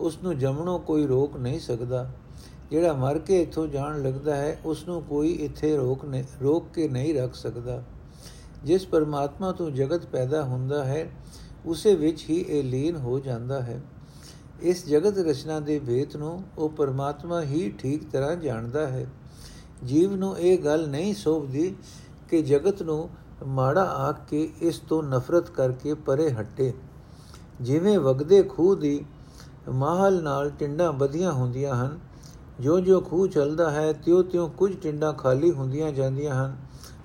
ਉਸ 0.00 0.18
ਨੂੰ 0.22 0.38
ਜੰਮਣੋਂ 0.38 0.78
ਕੋਈ 0.78 1.06
ਰੋਕ 1.06 1.36
ਨਹੀਂ 1.36 1.60
ਸਕਦਾ। 1.60 2.10
ਜਿਹੜਾ 2.70 2.92
ਮਰ 2.92 3.18
ਕੇ 3.18 3.42
ਇੱਥੋਂ 3.42 3.66
ਜਾਣ 3.66 4.02
ਲੱਗਦਾ 4.02 4.36
ਹੈ 4.36 4.58
ਉਸ 4.64 4.88
ਨੂੰ 4.88 5.02
ਕੋਈ 5.02 5.32
ਇੱਥੇ 5.32 5.76
ਰੋਕ 5.76 6.04
ਨਹੀਂ, 6.04 6.24
ਰੋਕ 6.42 6.66
ਕੇ 6.74 6.88
ਨਹੀਂ 6.88 7.14
ਰੱਖ 7.14 7.34
ਸਕਦਾ। 7.34 7.82
ਜਿਸ 8.64 8.86
ਪਰਮਾਤਮਾ 8.86 9.52
ਤੋਂ 9.52 9.70
ਜਗਤ 9.70 10.06
ਪੈਦਾ 10.06 10.42
ਹੁੰਦਾ 10.42 10.84
ਹੈ 10.84 11.10
ਉਸੇ 11.66 11.94
ਵਿੱਚ 11.94 12.24
ਹੀ 12.30 12.44
ਇਹ 12.48 12.62
ਲੀਨ 12.64 12.96
ਹੋ 12.96 13.18
ਜਾਂਦਾ 13.18 13.60
ਹੈ। 13.60 13.80
ਇਸ 14.60 14.86
ਜਗਤ 14.86 15.18
ਰਚਨਾ 15.18 15.60
ਦੇ 15.60 15.78
ਭੇਤ 15.78 16.16
ਨੂੰ 16.16 16.42
ਉਹ 16.58 16.68
ਪਰਮਾਤਮਾ 16.68 17.42
ਹੀ 17.42 17.70
ਠੀਕ 17.70 18.10
ਤਰ੍ਹਾਂ 18.10 18.36
ਜਾਣਦਾ 18.36 18.86
ਹੈ। 18.86 19.06
ਜੀਵ 19.84 20.14
ਨੂੰ 20.16 20.38
ਇਹ 20.38 20.58
ਗੱਲ 20.58 20.88
ਨਹੀਂ 20.88 21.14
ਸੋਭਦੀ 21.14 21.74
ਕਿ 22.28 22.42
ਜਗਤ 22.42 22.82
ਨੂੰ 22.82 23.08
ਮਾੜਾ 23.46 23.82
ਆਖ 23.82 24.16
ਕੇ 24.28 24.52
ਇਸ 24.60 24.78
ਤੋਂ 24.78 25.02
ਨਫ਼ਰਤ 25.02 25.50
ਕਰਕੇ 25.50 25.94
ਪਰੇ 25.94 26.30
ਹਟੇ। 26.30 26.72
ਜਿਵੇਂ 27.60 27.98
ਵਗਦੇ 27.98 28.42
ਖੂਹ 28.42 28.76
ਦੀ 28.76 29.04
ਮਾਹਲ 29.68 30.22
ਨਾਲ 30.22 30.50
ਟਿੰਡਾਂ 30.50 30.92
ਵਧੀਆਂ 30.92 31.32
ਹੁੰਦੀਆਂ 31.32 31.74
ਹਨ 31.76 31.98
ਜੋ 32.60 32.80
ਜੋ 32.80 33.00
ਖੂਹ 33.00 33.28
ਚੱਲਦਾ 33.28 33.70
ਹੈ 33.70 33.92
ਤਿਉ 33.92 34.22
ਤਿਉ 34.22 34.48
ਕੁਝ 34.48 34.76
ਟਿੰਡਾਂ 34.76 35.12
ਖਾਲੀ 35.12 35.50
ਹੁੰਦੀਆਂ 35.50 35.92
ਜਾਂਦੀਆਂ 35.92 36.34
ਹਨ 36.34 36.56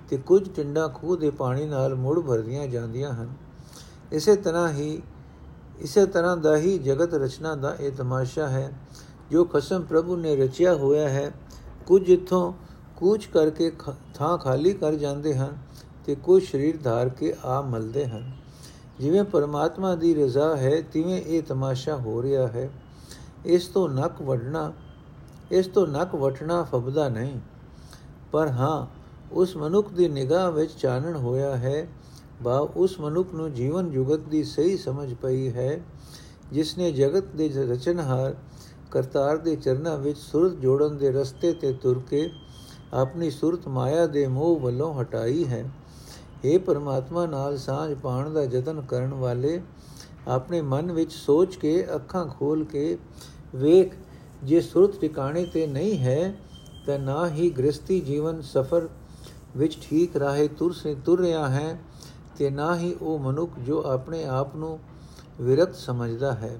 ਤੇ 0.09 0.17
ਕੁਝ 0.17 0.49
ਟਿੰਡਾਂ 0.49 0.89
ਖੂਹ 0.89 1.17
ਦੇ 1.17 1.29
ਪਾਣੀ 1.29 1.65
ਨਾਲ 1.65 1.95
ਮੁੜ 1.95 2.19
ਭਰਦੀਆਂ 2.19 2.67
ਜਾਂਦੀਆਂ 2.67 3.13
ਹਨ। 3.13 3.29
ਇਸੇ 4.11 4.35
ਤਰ੍ਹਾਂ 4.35 4.69
ਹੀ, 4.69 5.01
ਇਸੇ 5.79 6.05
ਤਰ੍ਹਾਂ 6.05 6.37
ਦਾ 6.37 6.57
ਹੀ 6.57 6.77
ਜਗਤ 6.77 7.13
ਰਚਨਾ 7.13 7.55
ਦਾ 7.55 7.75
ਇਹ 7.79 7.91
ਤਮਾਸ਼ਾ 7.91 8.47
ਹੈ, 8.47 8.71
ਜੋ 9.31 9.45
ਖਸਮ 9.45 9.81
ਪ੍ਰਭੂ 9.81 10.15
ਨੇ 10.15 10.35
ਰਚਿਆ 10.35 10.73
ਹੋਇਆ 10.75 11.09
ਹੈ। 11.09 11.31
ਕੁਝ 11.85 12.09
ਇਥੋਂ 12.09 12.53
ਕੂਚ 12.97 13.25
ਕਰਕੇ 13.25 13.71
ਥਾਂ 14.15 14.37
ਖਾਲੀ 14.37 14.73
ਕਰ 14.73 14.95
ਜਾਂਦੇ 14.95 15.35
ਹਨ 15.35 15.57
ਤੇ 16.05 16.15
ਕੁਝ 16.15 16.43
ਸਰੀਰ 16.43 16.77
ਧਾਰ 16.83 17.09
ਕੇ 17.09 17.33
ਆ 17.45 17.61
ਮਲਦੇ 17.61 18.05
ਹਨ। 18.05 18.31
ਜਿਵੇਂ 18.99 19.23
ਪਰਮਾਤਮਾ 19.23 19.95
ਦੀ 19.95 20.15
ਰਜ਼ਾ 20.15 20.55
ਹੈ, 20.57 20.81
ਤਿਵੇਂ 20.81 21.21
ਇਹ 21.21 21.43
ਤਮਾਸ਼ਾ 21.43 21.95
ਹੋ 21.95 22.21
ਰਿਹਾ 22.23 22.47
ਹੈ। 22.47 22.69
ਇਸ 23.45 23.67
ਤੋਂ 23.67 23.89
ਨੱਕ 23.89 24.21
ਵੜਨਾ 24.21 24.73
ਇਸ 25.51 25.67
ਤੋਂ 25.67 25.87
ਨੱਕ 25.87 26.15
ਵਟਣਾ 26.15 26.63
ਫਬਦਾ 26.63 27.09
ਨਹੀਂ। 27.09 27.39
ਪਰ 28.31 28.47
ਹਾਂ, 28.47 28.87
ਉਸ 29.31 29.57
ਮਨੁੱਖ 29.57 29.89
ਦੀ 29.89 30.07
ਨਿਗਾਹ 30.07 30.51
ਵਿੱਚ 30.51 30.71
ਚਾਨਣ 30.71 31.15
ਹੋਇਆ 31.15 31.57
ਹੈ 31.57 31.87
ਬਾ 32.41 32.59
ਉਸ 32.75 32.99
ਮਨੁੱਖ 32.99 33.33
ਨੂੰ 33.33 33.53
ਜੀਵਨ 33.53 33.91
ਜੁਗਤ 33.91 34.19
ਦੀ 34.19 34.43
ਸਹੀ 34.43 34.77
ਸਮਝ 34.77 35.13
ਪਈ 35.13 35.49
ਹੈ 35.49 35.79
ਜਿਸ 36.51 36.77
ਨੇ 36.77 36.91
ਜਗਤ 36.91 37.25
ਦੇ 37.35 37.49
ਰਚਨਹਾਰ 37.49 38.35
ਕਰਤਾਰ 38.91 39.37
ਦੇ 39.37 39.55
ਚਰਨਾਂ 39.55 39.97
ਵਿੱਚ 39.97 40.17
ਸੁਰਤ 40.17 40.53
ਜੋੜਨ 40.53 40.97
ਦੇ 40.97 41.11
ਰਸਤੇ 41.11 41.53
ਤੇ 41.53 41.73
ਤੁਰ 41.73 42.01
ਕੇ 42.09 42.29
ਆਪਣੀ 42.93 43.29
ਸੁਰਤ 43.29 43.67
ਮਾਇਆ 43.67 44.05
ਦੇ 44.07 44.27
ਮੋਹ 44.27 44.59
ਵੱਲੋਂ 44.59 45.01
ਹਟਾਈ 45.01 45.45
ਹੈ। 45.45 45.69
ਇਹ 46.45 46.59
ਪਰਮਾਤਮਾ, 46.59 47.25
ਨਾਲ 47.25 47.57
ਸਾਝ 47.57 47.93
ਪਾਣ 47.93 48.29
ਦਾ 48.29 48.43
ਯਤਨ 48.43 48.81
ਕਰਨ 48.81 49.13
ਵਾਲੇ 49.13 49.61
ਆਪਣੇ 50.27 50.61
ਮਨ 50.61 50.91
ਵਿੱਚ 50.91 51.11
ਸੋਚ 51.11 51.55
ਕੇ, 51.55 51.95
ਅੱਖਾਂ 51.95 52.25
ਖੋਲ 52.25 52.63
ਕੇ 52.63 52.97
ਵੇਖ, 53.55 53.93
ਜੇ 54.43 54.61
ਸੁਰਤ 54.61 54.99
ਟਿਕਾਣੇ 54.99 55.45
ਤੇ 55.45 55.67
ਨਹੀਂ 55.67 55.97
ਹੈ, 55.97 56.35
ਤਾਂ 56.85 56.99
ਨਾ 56.99 57.29
ਹੀ 57.29 57.49
ਗ੍ਰਸਤੀ 57.49 57.99
ਜੀਵਨ 57.99 58.41
ਸਫਰ 58.41 58.89
ਵਿੱਚ 59.57 59.77
ਠੀਕ 59.81 60.17
ਰਾਹੇ 60.17 60.47
ਤੁਰ 60.47 60.73
ਸੇ, 60.73 60.95
ਤੁਰ 61.05 61.19
ਰਿਹਾ 61.19 61.49
ਹੈ। 61.49 61.79
ਤੇ 62.39 62.49
ਨਾ 62.49 62.75
ਹੀ 62.75 62.93
ਉਹ 63.01 63.19
ਮਨੁੱਖ 63.19 63.59
ਜੋ 63.59 63.81
ਆਪਣੇ 63.83 64.23
ਆਪ 64.23 64.55
ਨੂੰ 64.55 64.79
ਵਿਰਤ 65.41 65.75
ਸਮਝਦਾ 65.75 66.31
ਹੈ। 66.33 66.59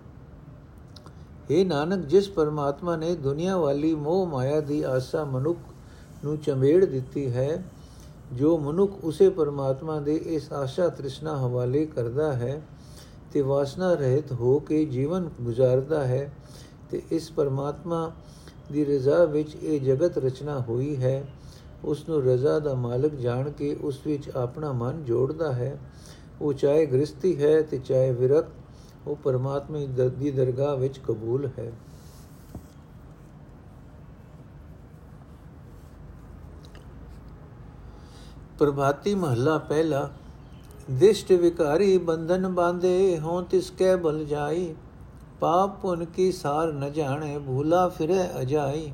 ਇਹ 1.52 1.66
ਨਾਨਕ, 1.66 2.06
ਜਿਸ 2.06 2.30
ਪਰਮਾਤਮਾ 2.30 2.96
ਨੇ 2.96 3.14
ਦੁਨੀਆ 3.16 3.58
ਵਾਲੀ 3.58 3.94
ਮੋਹ 3.96 4.26
ਮਾਇਆ 4.26 4.60
ਦੀ 4.62 4.82
ਆਸਾ 4.84 5.24
ਮਨੁੱਖ 5.24 5.60
ਨੂੰ 6.24 6.38
ਚੰਬੇੜ 6.38 6.86
ਦਿੱਤੀ 6.86 7.32
ਹੈ, 7.32 7.64
ਜੋ 8.34 8.58
ਮਨੁੱਖ 8.58 9.04
ਉਸੇ 9.04 9.30
ਪਰਮਾਤਮਾ 9.30 10.00
ਦੇ 10.00 10.16
ਇਸ 10.16 10.52
ਆਸ਼ਾ 10.54 10.88
ਤ੍ਰਿਸ਼ਨਾ 10.90 11.38
ਹਵਾਲੇ 11.38 11.86
ਕਰਦਾ 11.86 12.32
ਹੈ 12.34 12.62
ਤੇ 13.34 13.42
ਵਾਸਨਾ 13.42 13.94
ਰਹਿਤ 13.94 14.32
ਹੋ 14.32 14.58
ਕੇ 14.60 14.86
ਜੀਵਨ 14.86 15.30
ਗੁਜ਼ਾਰਦਾ 15.42 16.06
ਹੈ 16.08 16.32
ਤੇ 16.92 17.02
ਇਸ 17.12 17.32
ਪਰਮਾਤਮਾ 17.32 18.12
ਦੀ 18.72 18.86
ਰਜ਼ਾ 18.86 19.24
ਵਿੱਚ 19.26 19.56
ਇਹ 19.56 19.82
ਜਗਤ 19.82 20.18
ਰਚਨਾ 20.18 20.60
ਹੋਈ 20.60 20.96
ਹੈ। 20.96 21.24
ਉਸ 21.84 22.10
ਨੂੰ 22.10 22.22
ਰਜ਼ਾ 22.24 22.60
ਦਾ 22.60 22.74
ਮਾਲਕ 22.74 23.16
ਜਾਣ 23.16 23.50
ਕੇ 23.50 23.76
ਉਸ 23.82 24.00
ਵਿੱਚ 24.08 24.30
ਆਪਣਾ 24.30 24.72
ਮਨ 24.72 25.04
ਜੋੜਦਾ 25.04 25.54
ਹੈ। 25.54 25.80
ਉਹ 26.42 26.54
ਚਾਹੇ 26.54 26.86
ਗ੍ਰਸਤੀ 26.86 27.44
ਹੈ 27.44 27.62
ਤੇ 27.62 27.78
ਚਾਹੇ 27.78 28.12
ਵਿਰਕ 28.12 28.46
ਉਹ 29.08 29.16
ਪਰਮਾਤਮਾ 29.16 29.80
ਦੀ 30.10 30.32
ਦਰਗਾਹ 30.32 30.78
ਵਿੱਚ 30.78 30.98
ਕਬੂਲ 30.98 31.50
ਹੈ। 31.60 31.72
ਪ੍ਰਭਾਤੀ 38.60 39.16
ਮਹੱਲਾ 39.16 39.58
ਪਹਿਲਾ, 39.58 40.10
ਦਿਸ਼ਟ 40.92 41.32
ਵਿਕਾਰੀ 41.32 41.98
ਬੰਧਨ 41.98 42.48
ਬਾਂਦੇ 42.48 43.20
ਹੋਂ 43.20 43.44
ਤਿਸ 43.44 43.72
ਕੈ 43.72 43.96
ਬਲ 43.96 44.26
ਜਾਈ, 44.26 44.76
ਪਾਪ 45.40 45.82
ਪੁਨ 45.82 46.06
ਕੀ 46.06 46.32
ਸਾਰ 46.32 46.74
ਨ 46.74 46.92
ਜਾਣੇ, 46.92 47.38
ਭੂਲਾ 47.38 47.88
ਫਿਰੇ 47.88 48.42
ਅਜਾਈ। 48.42 48.92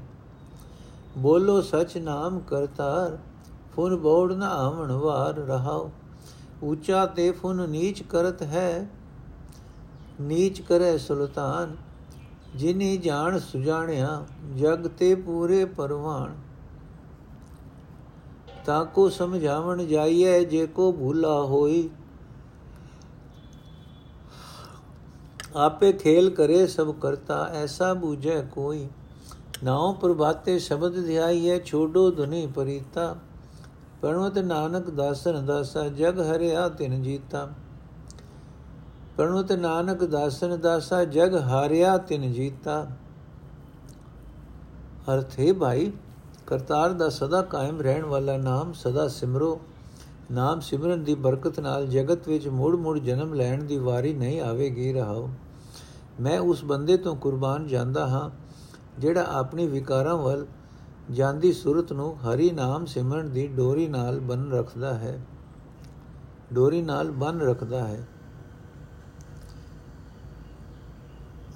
ਬੋਲੋ 1.18 1.62
ਸਚ 1.62 1.98
ਨਾਮ 1.98 2.40
ਕਰਤਾਰ, 2.40 3.18
ਫੁਨ 3.76 3.96
ਬੋੜ 3.96 4.34
ਨ 4.34 4.44
ਆਵਣ 4.44 4.92
ਵਾਰ 4.92 5.34
ਰਹਾਉ। 5.34 5.90
ਉੱਚਾ 6.64 7.06
ਤੇ 7.06 7.32
ਫੁਨ 7.32 7.70
ਨੀਚ 7.70 8.02
ਕਰਤ 8.04 8.42
ਹੈ, 8.44 8.88
ਨੀਚ 10.22 10.62
ਕਰੇ 10.62 10.98
ਸੁਲਤਾਨ। 10.98 11.76
ਜਿਨੀ 12.56 12.98
ਜਾਣ 12.98 13.38
ਸੁਜਾਣਿਆ, 13.40 14.26
ਜਗ 14.58 14.88
ਤੇ 14.88 15.16
ਪੂਰੇ 15.16 15.64
ਪਰਵਾਨ 15.66 16.36
ਤਾਂ 18.66 18.86
ਕੋ 18.86 19.10
ਸਮਝਾਵਣ 19.10 19.86
ਜਾਈਏ 19.86 20.44
ਜੇ 20.46 20.66
ਕੋ 20.68 20.92
ਭੂਲਾ 20.92 21.42
ਹੋਈ। 21.42 21.90
ਆਪੇ 25.56 25.92
ਖੇਲ 25.94 26.30
ਕਰੇ 26.30 26.68
ਸਭ 26.68 26.94
ਕਰਤਾ, 26.94 27.44
ਐਸਾ 27.54 27.94
ਬੂਝੈ 27.94 28.42
ਕੋਈ। 28.42 28.88
ਨਾਉ 29.64 29.94
ਪ੍ਰਭਾਤੇ 29.94 30.60
ਸ਼ਬਦ 30.60 31.06
ਧਿਆਈਏ 31.06 31.62
ਛੋਡੋ 31.66 32.12
ਧੁਨੀ 32.12 32.48
ਪਰੀਤਾ। 32.48 33.16
ਪਰਮਤ 34.02 34.38
ਨਾਨਕ 34.38 34.90
ਦਾਸਨ 34.90 35.46
ਦਾਸਾ, 35.46 35.88
ਜਗ 35.88 36.20
ਹਰਿਆ 36.20 36.70
ਤਿਨ 36.70 37.04
ਜੀਤਾ। 37.04 37.50
ਪਰਮਤ 39.18 39.52
ਨਾਨਕ 39.52 40.04
ਦਾਸਨ 40.04 40.60
ਦਾਸਾ, 40.60 41.04
ਜਗ 41.04 41.36
ਹਾਰਿਆ 41.36 41.98
ਤਿਨ 41.98 42.34
ਜੀਤਾ। 42.34 42.88
ਅਰਥੇ 45.16 45.52
ਭਾਈ, 45.52 45.92
ਕਰਤਾਰ 46.48 46.94
ਦਾ 46.94 47.10
ਸਦਾ 47.10 47.42
ਕਾਇਮ 47.42 47.82
ਰਹਿਣ 47.82 48.06
ਵਾਲਾ 48.06 48.38
ਨਾਮ 48.38 48.74
ਸਦਾ 48.74 49.08
ਸਿਮਰੋ। 49.08 49.62
ਨਾਮ 50.32 50.60
ਸਿਮਰਨ 50.60 51.04
ਦੀ 51.04 51.16
ਬਰਕਤ 51.16 51.60
ਨਾਲ 51.60 51.88
ਜਗਤ 51.88 52.28
ਵਿੱਚ 52.28 52.48
ਮੁੜ-ਮੁੜ 52.48 53.00
ਜਨਮ 53.00 53.34
ਲੈਣ 53.34 53.64
ਦੀ 53.64 53.78
ਵਾਰੀ 53.78 54.14
ਨਹੀਂ 54.14 54.42
ਆਵੇਗੀ 54.42 54.94
ਰਹਾਓ। 54.94 55.30
ਮੈਂ 56.22 56.40
ਉਸ 56.40 56.64
ਬੰਦੇ 56.64 56.98
ਤੋਂ 56.98 57.16
ਕੁਰਬਾਨ 57.16 57.68
ਜਾਂਦਾ 57.68 58.08
ਹਾਂ 58.08 58.45
ਜਿਹੜਾ 59.00 59.24
ਆਪਣੀ 59.24 59.68
ਵਿਕਾਰਾਂ 59.68 60.18
ਵੱਲ 60.18 60.46
ਜਾਂਦੀ 61.12 61.54
ਸੁਰਤ 61.54 61.94
ਨੂੰ 61.94 62.18
ਹਰੀ 62.18 62.52
ਨਾਮ 62.52 62.86
ਸਿਮਰਨ 62.86 63.30
ਦੀ 63.30 63.48
ਡੋਰੀ 63.48 63.88
ਨਾਲ 63.88 64.20
ਬੰਨ 64.20 64.52
ਰੱਖਦਾ 64.52 64.94
ਹੈ। 64.94 65.22
ਡੋਰੀ 66.54 66.82
ਨਾਲ 66.82 67.12
ਬੰਨ 67.12 67.42
ਰੱਖਦਾ 67.42 67.88
ਹੈ। 67.88 68.08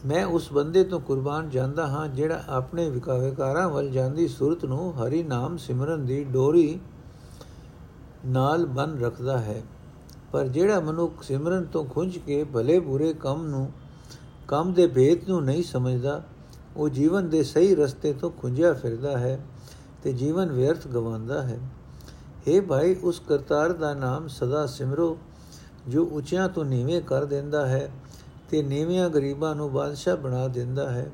ਮੈਂ 0.06 0.26
ਉਸ 0.26 0.54
ਬੰਦੇ 0.54 0.84
ਤੋਂ 0.84 1.00
ਕੁਰਬਾਨ 1.00 1.50
ਜਾਂਦਾ 1.50 1.88
ਹਾਂ 1.88 2.08
ਜਿਹੜਾ 2.08 2.44
ਆਪਣੇ 2.48 2.90
ਵਿਕਾਰਾਂ 2.90 3.70
ਵੱਲ 3.70 3.90
ਜਾਂਦੀ 3.90 4.28
ਸੁਰਤ 4.28 4.66
ਨੂੰ 4.66 4.94
ਹਰੀ 4.94 5.24
ਨਾਮ 5.24 5.58
ਸਿਮਰਨ 5.58 6.06
ਦੀ 6.06 6.24
ਡੋਰੀ 6.24 6.80
ਨਾਲ 8.26 8.66
ਬੰਨ 8.66 9.00
ਰੱਖਦਾ 9.00 9.38
ਹੈ। 9.38 9.64
ਪਰ 10.32 10.48
ਜਿਹੜਾ 10.48 10.80
ਮਨੁੱਖ 10.80 11.24
ਸਿਮਰਨ 11.24 11.64
ਤੋਂ 11.64 11.86
ਖੁੰਝ 11.86 12.18
ਕੇ 12.18 12.44
ਭਲੇ 12.44 12.80
ਬੁਰੇ 12.80 13.14
ਕੰਮ 13.14 13.48
ਨੂੰ, 13.48 13.72
ਕੰਮ 14.48 14.74
ਦੇ 14.74 14.88
ਭੇਦ 14.88 15.30
ਨੂੰ 15.30 15.44
ਨਹੀਂ 15.44 15.64
ਸਮਝਦਾ 15.64 16.24
ਉਹ 16.80 16.90
ਜੀਵਨ 16.90 17.30
ਦੇ 17.30 17.44
ਸਹੀ 17.44 17.76
ਰਸਤੇ 17.76 18.14
ਤੋਂ 18.14 18.32
ਖੁੰਝਿਆ 18.32 18.74
ਫਿਰਦਾ 18.74 19.18
ਹੈ 19.18 19.46
ਤੇ 20.04 20.14
ਜੀਵਨ 20.14 20.52
ਵਿਅਰਥ 20.52 20.88
ਗਵਾਉਂਦਾ 20.88 21.42
ਹੈ। 21.42 21.60
हे 22.18 22.64
ਭਾਈ, 22.64 22.96
ਉਸ 23.04 23.22
ਕਰਤਾਰ 23.28 23.74
ਦਾ 23.74 23.94
ਨਾਮ 23.94 24.28
ਸਦਾ 24.28 24.66
ਸਿਮਰੋ, 24.66 25.18
ਜੋ 25.88 26.06
ਉੱਚਿਆਂ 26.06 26.50
ਤੋਂ 26.50 26.66
ਨੀਵੇਂ 26.66 27.02
ਕਰ 27.02 27.26
ਦਿੰਦਾ 27.26 27.68
ਹੈ 27.68 27.92
ਤੇ 28.50 28.64
ਨੀਵਿਆਂ 28.64 29.10
ਗਰੀਬਾਂ 29.10 29.56
ਨੂੰ 29.56 29.72
ਬਾਦਸ਼ਾਹ 29.72 30.18
ਬਣਾ 30.18 30.48
ਦਿੰਦਾ 30.48 30.92
ਹੈ। 30.92 31.12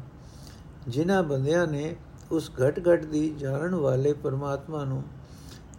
ਜਿਨ੍ਹਾਂ 0.88 1.23
ਬੰਦਿਆਂ 1.23 1.67
ਨੇ 1.67 1.95
ਉਸ 2.32 2.51
ਘਟ-ਘਟ 2.65 3.06
ਦੀ 3.06 3.30
ਜਾਣਨ 3.30 3.75
ਵਾਲੇ 3.75 4.13
ਪਰਮਾਤਮਾ 4.13 4.84
ਨੂੰ 4.84 5.04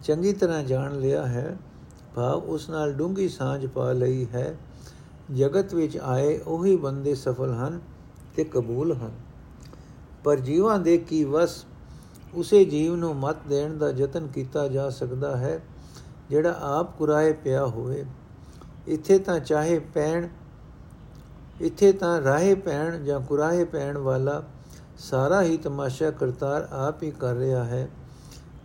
ਚੰਗੀ 0.03 0.33
ਤਰ੍ਹਾਂ 0.33 0.63
ਜਾਣ 0.63 0.99
ਲਿਆ 0.99 1.25
ਹੈ, 1.25 1.57
ਭਾਵ 2.15 2.43
ਉਸ 2.43 2.69
ਨਾਲ 2.69 2.93
ਡੂੰਗੀ 2.93 3.29
ਸਾਂਝ 3.29 3.65
ਪਾ 3.65 3.91
ਲਈ 3.91 4.27
ਹੈ। 4.33 4.57
ਜਗਤ 5.33 5.73
ਵਿੱਚ 5.73 5.97
ਆਏ 5.97 6.37
ਉਹੀ 6.37 6.75
ਬੰਦੇ 6.75 7.15
ਸਫਲ 7.15 7.53
ਹਨ 7.53 7.79
ਤੇ 8.35 8.43
ਕਬੂਲ 8.43 8.93
ਹਨ। 8.93 9.26
ਪਰ 10.27 10.39
ਜੀਵਾਂ 10.39 10.79
ਦੇ 10.79 10.97
ਕੀ 10.97 11.23
ਵਸ? 11.23 11.65
ਉਸੇ 12.35 12.65
ਜੀਵ 12.65 12.95
ਨੂੰ 12.95 13.15
ਮਤ 13.15 13.35
ਦੇਣ 13.49 13.77
ਦਾ 13.77 13.89
ਯਤਨ 13.89 14.27
ਕੀਤਾ 14.27 14.67
ਜਾ 14.67 14.89
ਸਕਦਾ 14.89 15.35
ਹੈ, 15.37 15.59
ਜਿਹੜਾ 16.29 16.57
ਆਪ 16.61 16.97
ਕੁਰਾਏ 16.97 17.31
ਪਿਆ 17.33 17.65
ਹੋਵੇ। 17.65 18.05
ਇੱਥੇ 18.87 19.19
ਤਾਂ 19.19 19.39
ਚਾਹੇ 19.39 19.79
ਪੈਣ, 19.79 20.27
ਇੱਥੇ 21.61 21.91
ਤਾਂ 21.91 22.21
ਰਾਹੇ 22.21 22.55
ਪੈਣ 22.55 23.03
ਜਾਂ 23.03 23.19
ਕੁਰਾਹੇ 23.21 23.63
ਪੈਣ 23.65 23.97
ਵਾਲਾ 23.97 24.43
ਸਾਰਾ 24.99 25.41
ਹੀ 25.41 25.57
ਤਮਾਸ਼ਾ 25.57 26.11
ਕਰਤਾਰ 26.11 26.67
ਆਪ 26.71 27.03
ਹੀ 27.03 27.11
ਕਰ 27.11 27.35
ਰਿਹਾ 27.35 27.63
ਹੈ। 27.63 27.87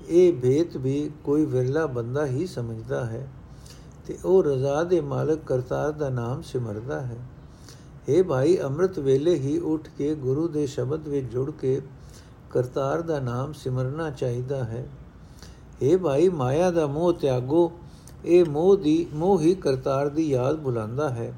ਇਹ 0.09 0.33
ਭੇਤ 0.33 0.77
ਵੀ 0.77 1.11
ਕੋਈ 1.25 1.44
ਵਿਰਲਾ 1.44 1.87
ਬੰਦਾ 1.87 2.27
ਹੀ 2.27 2.46
ਸਮਝਦਾ 2.46 3.05
ਹੈ 3.07 3.27
ਤੇ 4.07 4.18
ਉਹ 4.25 4.42
ਰਜ਼ਾ 4.44 4.83
ਦੇ 4.85 5.01
ਮਾਲਕ 5.01 5.38
ਕਰਤਾਰ 5.46 5.92
ਦਾ 5.92 6.09
ਨਾਮ 6.09 6.42
ਸਿਮਰਦਾ 6.42 7.01
ਹੈ। 7.01 7.18
हे 8.11 8.25
ਭਾਈ, 8.25 8.59
ਅੰਮ੍ਰਿਤ 8.59 8.99
ਵੇਲੇ 8.99 9.35
ਹੀ 9.35 9.59
ਉੱਠ 9.59 9.88
ਕੇ 9.99 10.15
ਗੁਰੂ 10.15 10.49
ਦੇ 10.49 10.67
ਸ਼ਬਦ 10.67 11.09
ਵਿੱਚ 11.09 11.27
ਜੁੜ 11.27 11.51
ਕੇ 11.51 11.81
ਕਰਤਾਰ 12.51 13.03
ਦਾ 13.03 13.21
ਨਾਮ 13.21 13.53
ਸਿਮਰਨਾ 13.53 14.11
ਚਾਹੀਦਾ 14.11 14.65
ਹੈ। 14.65 14.87
हे 15.83 15.99
ਭਾਈ, 15.99 16.29
ਮਾਇਆ 16.29 16.71
ਦਾ 16.71 16.87
ਮੋਹ 16.87 17.12
ਤਿਆਗੋ, 17.12 17.73
ਇਹ 18.25 18.45
ਮੋਹ 18.45 18.77
ਦੀ, 18.77 19.07
ਮੋਹ 19.15 19.41
ਹੀ 19.41 19.55
ਕਰਤਾਰ 19.55 20.09
ਦੀ 20.09 20.31
ਯਾਦ 20.31 20.57
ਬੁਲਾਉਂਦਾ 20.57 21.09
ਹੈ। 21.11 21.33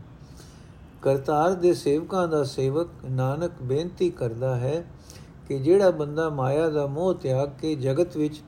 ਕਰਤਾਰ 1.03 1.53
ਦੇ 1.53 1.74
ਸੇਵਕਾਂ 1.74 2.29
ਦਾ 2.29 2.44
ਸੇਵਕ 2.44 2.88
ਨਾਨਕ 3.11 3.62
ਬੇਨਤੀ 3.62 4.11
ਕਰਦਾ 4.11 4.57
ਹੈ 4.57 4.85
ਕਿ 5.48 5.59
ਜਿਹੜਾ 5.59 5.90
ਬੰਦਾ 5.90 6.29
ਮਾਇਆ 6.29 6.68
ਦਾ 6.70 6.87
ਮੋਹ 6.87 7.14
ਤਿਆਗ 7.14 7.50
ਕੇ 7.61 7.74
ਜਗਤ 7.74 8.16
ਵਿੱਚ 8.16 8.40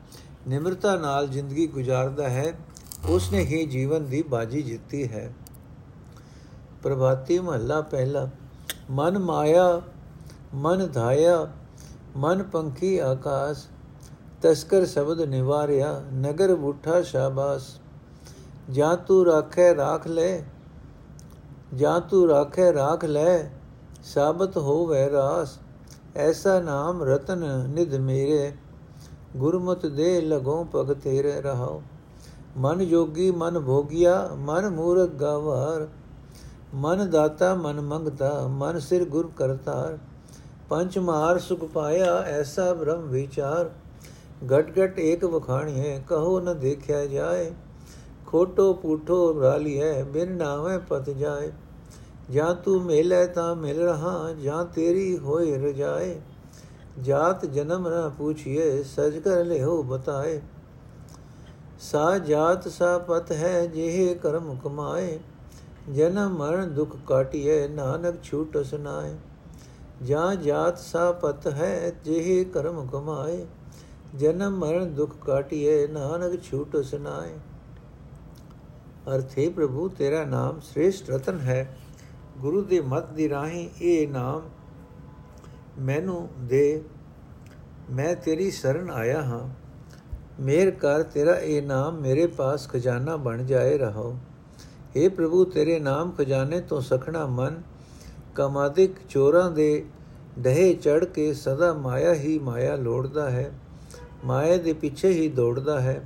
ਨਿਮਰਤਾ 0.49 0.97
ਨਾਲ 0.97 1.27
ਜ਼ਿੰਦਗੀ 1.27 1.67
ਗੁਜ਼ਾਰਦਾ 1.67 2.29
ਹੈ, 2.29 2.59
ਉਸਨੇ 3.09 3.39
ਹੀ 3.39 3.67
ਜੀਵਨ 3.67 4.05
ਦੀ 4.05 4.23
ਬਾਜੀ 4.23 4.63
ਜਿੱਤੀ 4.63 5.09
ਹੈ। 5.09 5.35
ਪ੍ਰਭਾਤੀ 6.87 7.39
ਮਹੱਲਾ 7.39 7.81
ਪਹਿਲਾ। 7.81 8.29
ਮਨ 8.91 9.19
ਮਾਇਆ, 9.19 9.81
ਮਨ 10.55 10.87
ਧਾਇਆ, 10.89 11.47
ਮਨ 12.17 12.43
ਪੰਖੀ 12.43 12.99
ਆਕਾਸ, 12.99 13.67
ਤਸਕਰ 14.43 14.87
ਸ਼ਬਦ 14.87 15.21
ਨਿਵਾਰਿਆ, 15.21 16.03
ਨਗਰ 16.15 16.55
ਬੁੱਠਾ 16.55 17.03
ਸ਼ਾਬਾਸ। 17.03 17.63
ਜਾਂ 18.71 18.97
ਤੂੰ 18.97 19.25
ਰਾਖੇ 19.27 19.75
ਰਾਖ 19.75 20.07
ਲੈ, 20.07 20.39
ਜਾਂ 21.75 22.01
ਤੂੰ 22.01 22.29
ਰਾਖੇ 22.29 22.73
ਰਾਖ 22.73 23.05
ਲੈ, 23.05 23.51
ਸਾਬਤ 24.05 24.57
ਹੋਵੇ 24.57 25.11
ਰਾਸ। 25.11 25.59
ਐਸਾ 26.17 26.59
ਨਾਮ 26.61 27.03
ਰਤਨ 27.03 27.45
ਨਿਧ 27.69 27.95
ਮੇਰੇ, 27.95 28.53
ਗੁਰਮਤ 29.37 29.87
ਦੇ 29.87 30.21
ਲਗੋ 30.21 30.65
ਪਗ 30.65 30.95
ਤੇਰੇ 30.95 31.41
ਰਹਾਓ 31.43 31.83
ਮਨ 32.59 32.89
ਜੋਗੀ, 32.89 33.31
ਮਨ 33.31 33.61
ਭੋਗਿਆ, 33.61 34.29
ਮਨ 34.37 34.71
ਮੂਰਖ 34.71 35.11
ਗਵਾਰ 35.11 35.89
ਮਨ 36.75 37.11
ਦਾਤਾ 37.11 37.55
ਮਨ 37.55 37.81
ਮੰਗਤਾ 37.81 38.47
ਮਨ 38.49 38.79
ਸਿਰ 38.79 39.05
ਗੁਰ 39.05 39.31
ਕਰਤਾਰ। 39.37 39.99
ਪੰਚ 40.69 40.99
ਮਾਰ 40.99 41.39
ਸੁਖ 41.39 41.65
ਪਾਇਆ, 41.65 42.17
ਐਸਾ 42.19 42.75
ਬ੍ਰਹਮ 42.75 43.03
ਵਿਚਾਰ। 43.03 43.71
ਘਟ 44.57 44.71
ਘਟ 44.71 44.99
ਏਕ 44.99 45.25
ਵਖਾਣੀਏ 45.25 46.03
ਕਹੋ 46.09 46.41
ਨ 46.41 46.59
ਦੇਖਿਆ 46.59 47.07
ਜਾਏ। 47.07 47.51
ਖੋਟੋ 48.27 48.73
ਪੂਠੋ 48.75 49.41
ਰਾਲੀਏ 49.41 50.03
ਬਿਨ 50.03 50.33
ਨਾਵੇਂ 50.33 50.79
ਪਤ 50.79 51.11
ਜਾਏ। 51.11 51.53
ਜਾਂ 52.31 52.55
ਤੂੰ 52.55 52.83
ਮਿਲੇ 52.83 53.27
ਤਾਂ 53.27 53.57
ਮਿਲ 53.57 53.79
ਰਹਾ, 53.79 54.33
ਜਾਂ 54.33 54.65
ਤੇਰੀ 54.65 55.19
ਹੋਏ 55.19 55.59
ਰਜਾਏ। 55.59 56.21
ਜਾਤ 57.03 57.47
ਜਨਮ 57.47 57.89
ਨਾ 57.89 58.09
ਪੁੱਛੀਏ 58.09 58.83
ਸਜ 58.83 59.19
ਕਰ 59.19 59.45
ਲਿਓ 59.45 59.83
ਬਤਾਏ। 59.83 60.41
ਸਾ 61.81 62.19
ਜਾਤ 62.19 62.69
ਸਾ 62.69 62.99
ਪਤ 62.99 63.33
ਹੈ, 63.33 63.67
ਜਿਹੇ 63.67 64.15
ਕਰਮ 64.15 64.57
ਕਮਾਏ। 64.65 65.19
ਜਨਮ 65.95 66.37
ਮਰਨ 66.37 66.75
ਦੁਖ 66.75 66.97
ਕਾਟਿਏ 67.07 67.69
ਨਾਨਕ 67.69 68.23
ਛੂਟ 68.23 68.59
ਸੁਨਾਏ। 68.59 69.15
ਜਾਂ 70.03 70.35
ਜਾਤ 70.35 70.79
ਸਾ 70.79 71.13
ਪਤ 71.13 71.47
ਹੈ, 71.47 71.93
ਜਿਹੇ 72.05 72.45
ਕਰਮ 72.45 72.87
ਕਮਾਏ। 72.87 73.47
ਜਨਮ 74.17 74.59
ਮਰਨ 74.59 74.95
ਦੁਖ 74.95 75.17
ਕਾਟਿਏ 75.27 75.87
ਨਾਨਕ 75.87 76.43
ਛੂਟ 76.43 76.77
ਸੁਨਾਏ। 76.77 77.35
ਅਰਥੇ 79.15 79.49
ਪ੍ਰਭੂ, 79.49 79.89
ਤੇਰਾ 79.89 80.25
ਨਾਮ 80.25 80.61
ਸ੍ਰੇਸ਼ਟ 80.61 81.11
ਰਤਨ 81.11 81.39
ਹੈ। 81.39 81.79
ਗੁਰੂ 82.39 82.63
ਦੇ 82.63 82.81
ਮਤ 82.81 83.11
ਦੀ 83.11 83.29
ਰਾਹੀਂ 83.29 83.69
ਇਹ 83.83 84.09
ਨਾਮ 84.09 84.43
ਮੈਨੂੰ 85.79 86.29
ਦੇ। 86.39 86.83
ਮੈਂ 87.91 88.17
ਤੇਰੀ 88.17 88.51
ਸ਼ਰਨ 88.51 88.91
ਆਇਆ 88.91 89.23
ਹਾਂ। 89.23 89.49
ਮੇਰ 90.43 90.71
ਕਰ 90.71 91.03
ਤੇਰਾ 91.03 91.35
ਇਹ 91.35 91.63
ਨਾਮ 91.63 92.01
ਮੇਰੇ 92.01 92.27
ਪਾਸ 92.27 92.69
ਖਜ਼ਾਨਾ 92.69 93.17
ਬਣ 93.17 93.43
ਜਾਏ 93.43 93.79
ਰਹੋ 93.79 94.17
हे 94.97 95.11
ਪ੍ਰਭੂ, 95.11 95.45
ਤੇਰੇ 95.45 95.79
ਨਾਮ 95.81 96.11
ਖਜ਼ਾਨੇ 96.11 96.61
ਤੋਂ 96.61 96.81
ਸਖਣਾ 96.81 97.27
ਮਨ, 97.27 97.63
ਕਮਾਦਿਕ 98.35 98.97
ਚੋਰਾਂ 99.09 99.51
ਦੇ 99.51 99.85
ਡਹੇ 100.39 100.73
ਚੜ 100.75 101.05
ਕੇ 101.05 101.33
ਸਦਾ 101.35 101.73
ਮਾਇਆ 101.73 102.15
ਹੀ 102.15 102.39
ਮਾਇਆ 102.39 102.77
ਲੋੜਦਾ 102.77 103.31
ਹੈ, 103.31 103.51
ਮਾਇਆ 104.25 104.57
ਦੇ 104.57 104.73
ਪਿੱਛੇ 104.73 105.09
ਹੀ 105.09 105.29
ਦੌੜਦਾ 105.29 105.81
ਹੈ, 105.81 106.01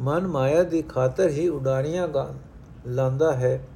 ਮਨ 0.00 0.26
ਮਾਇਆ 0.26 0.62
ਦੀ 0.62 0.82
ਖਾਤਰ 0.82 1.28
ਹੀ 1.28 1.48
ਉਡਾਰੀਆਂ 1.48 2.08
ਲਾਂਦਾ 2.86 3.32
ਹੈ। 3.32 3.66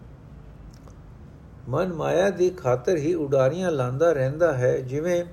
ਮਨ 1.68 1.92
ਮਾਇਆ 1.92 2.30
ਦੀ 2.30 2.50
ਖਾਤਰ 2.50 2.96
ਹੀ 2.96 3.14
ਉਡਾਰੀਆਂ 3.14 3.70
ਲਾਂਦਾ 3.70 4.12
ਰਹਿੰਦਾ 4.12 4.52
ਹੈ, 4.52 4.76
ਜਿਵੇਂ 4.78 5.24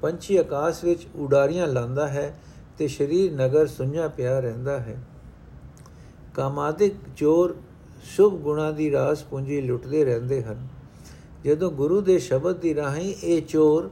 ਪੰਛੀ 0.00 0.36
ਆਕਾਸ਼ 0.36 0.84
ਵਿੱਚ 0.84 1.06
ਉਡਾਰੀਆਂ 1.16 1.66
ਲਾਂਦਾ 1.66 2.08
ਹੈ 2.08 2.32
ਤੇ 2.78 2.88
ਸਰੀਰ 2.88 3.32
ਨਗਰ 3.32 3.66
ਸੁਝਾ 3.66 4.08
ਪਿਆ 4.08 4.38
ਰਹਿੰਦਾ 4.40 4.78
ਹੈ। 4.80 4.96
ਕਾਮਾਦਿਕ 6.34 6.94
ਚੋਰ 7.16 7.56
ਸ਼ੁਭ 8.04 8.34
ਗੁਣਾ 8.34 8.70
ਦੀ 8.70 8.90
ਰਾਸ 8.92 9.22
ਪੂੰਜੀ 9.22 9.60
ਲੁੱਟਦੇ 9.60 10.04
ਰਹਿੰਦੇ 10.04 10.42
ਹਨ। 10.42 10.66
ਜਦੋਂ 11.44 11.70
ਗੁਰੂ 11.70 12.00
ਦੇ 12.00 12.18
ਸ਼ਬਦ 12.18 12.56
ਦੀ 12.56 12.74
ਰਾਹੀਂ 12.74 13.14
ਇਹ 13.22 13.42
ਚੋਰ 13.42 13.90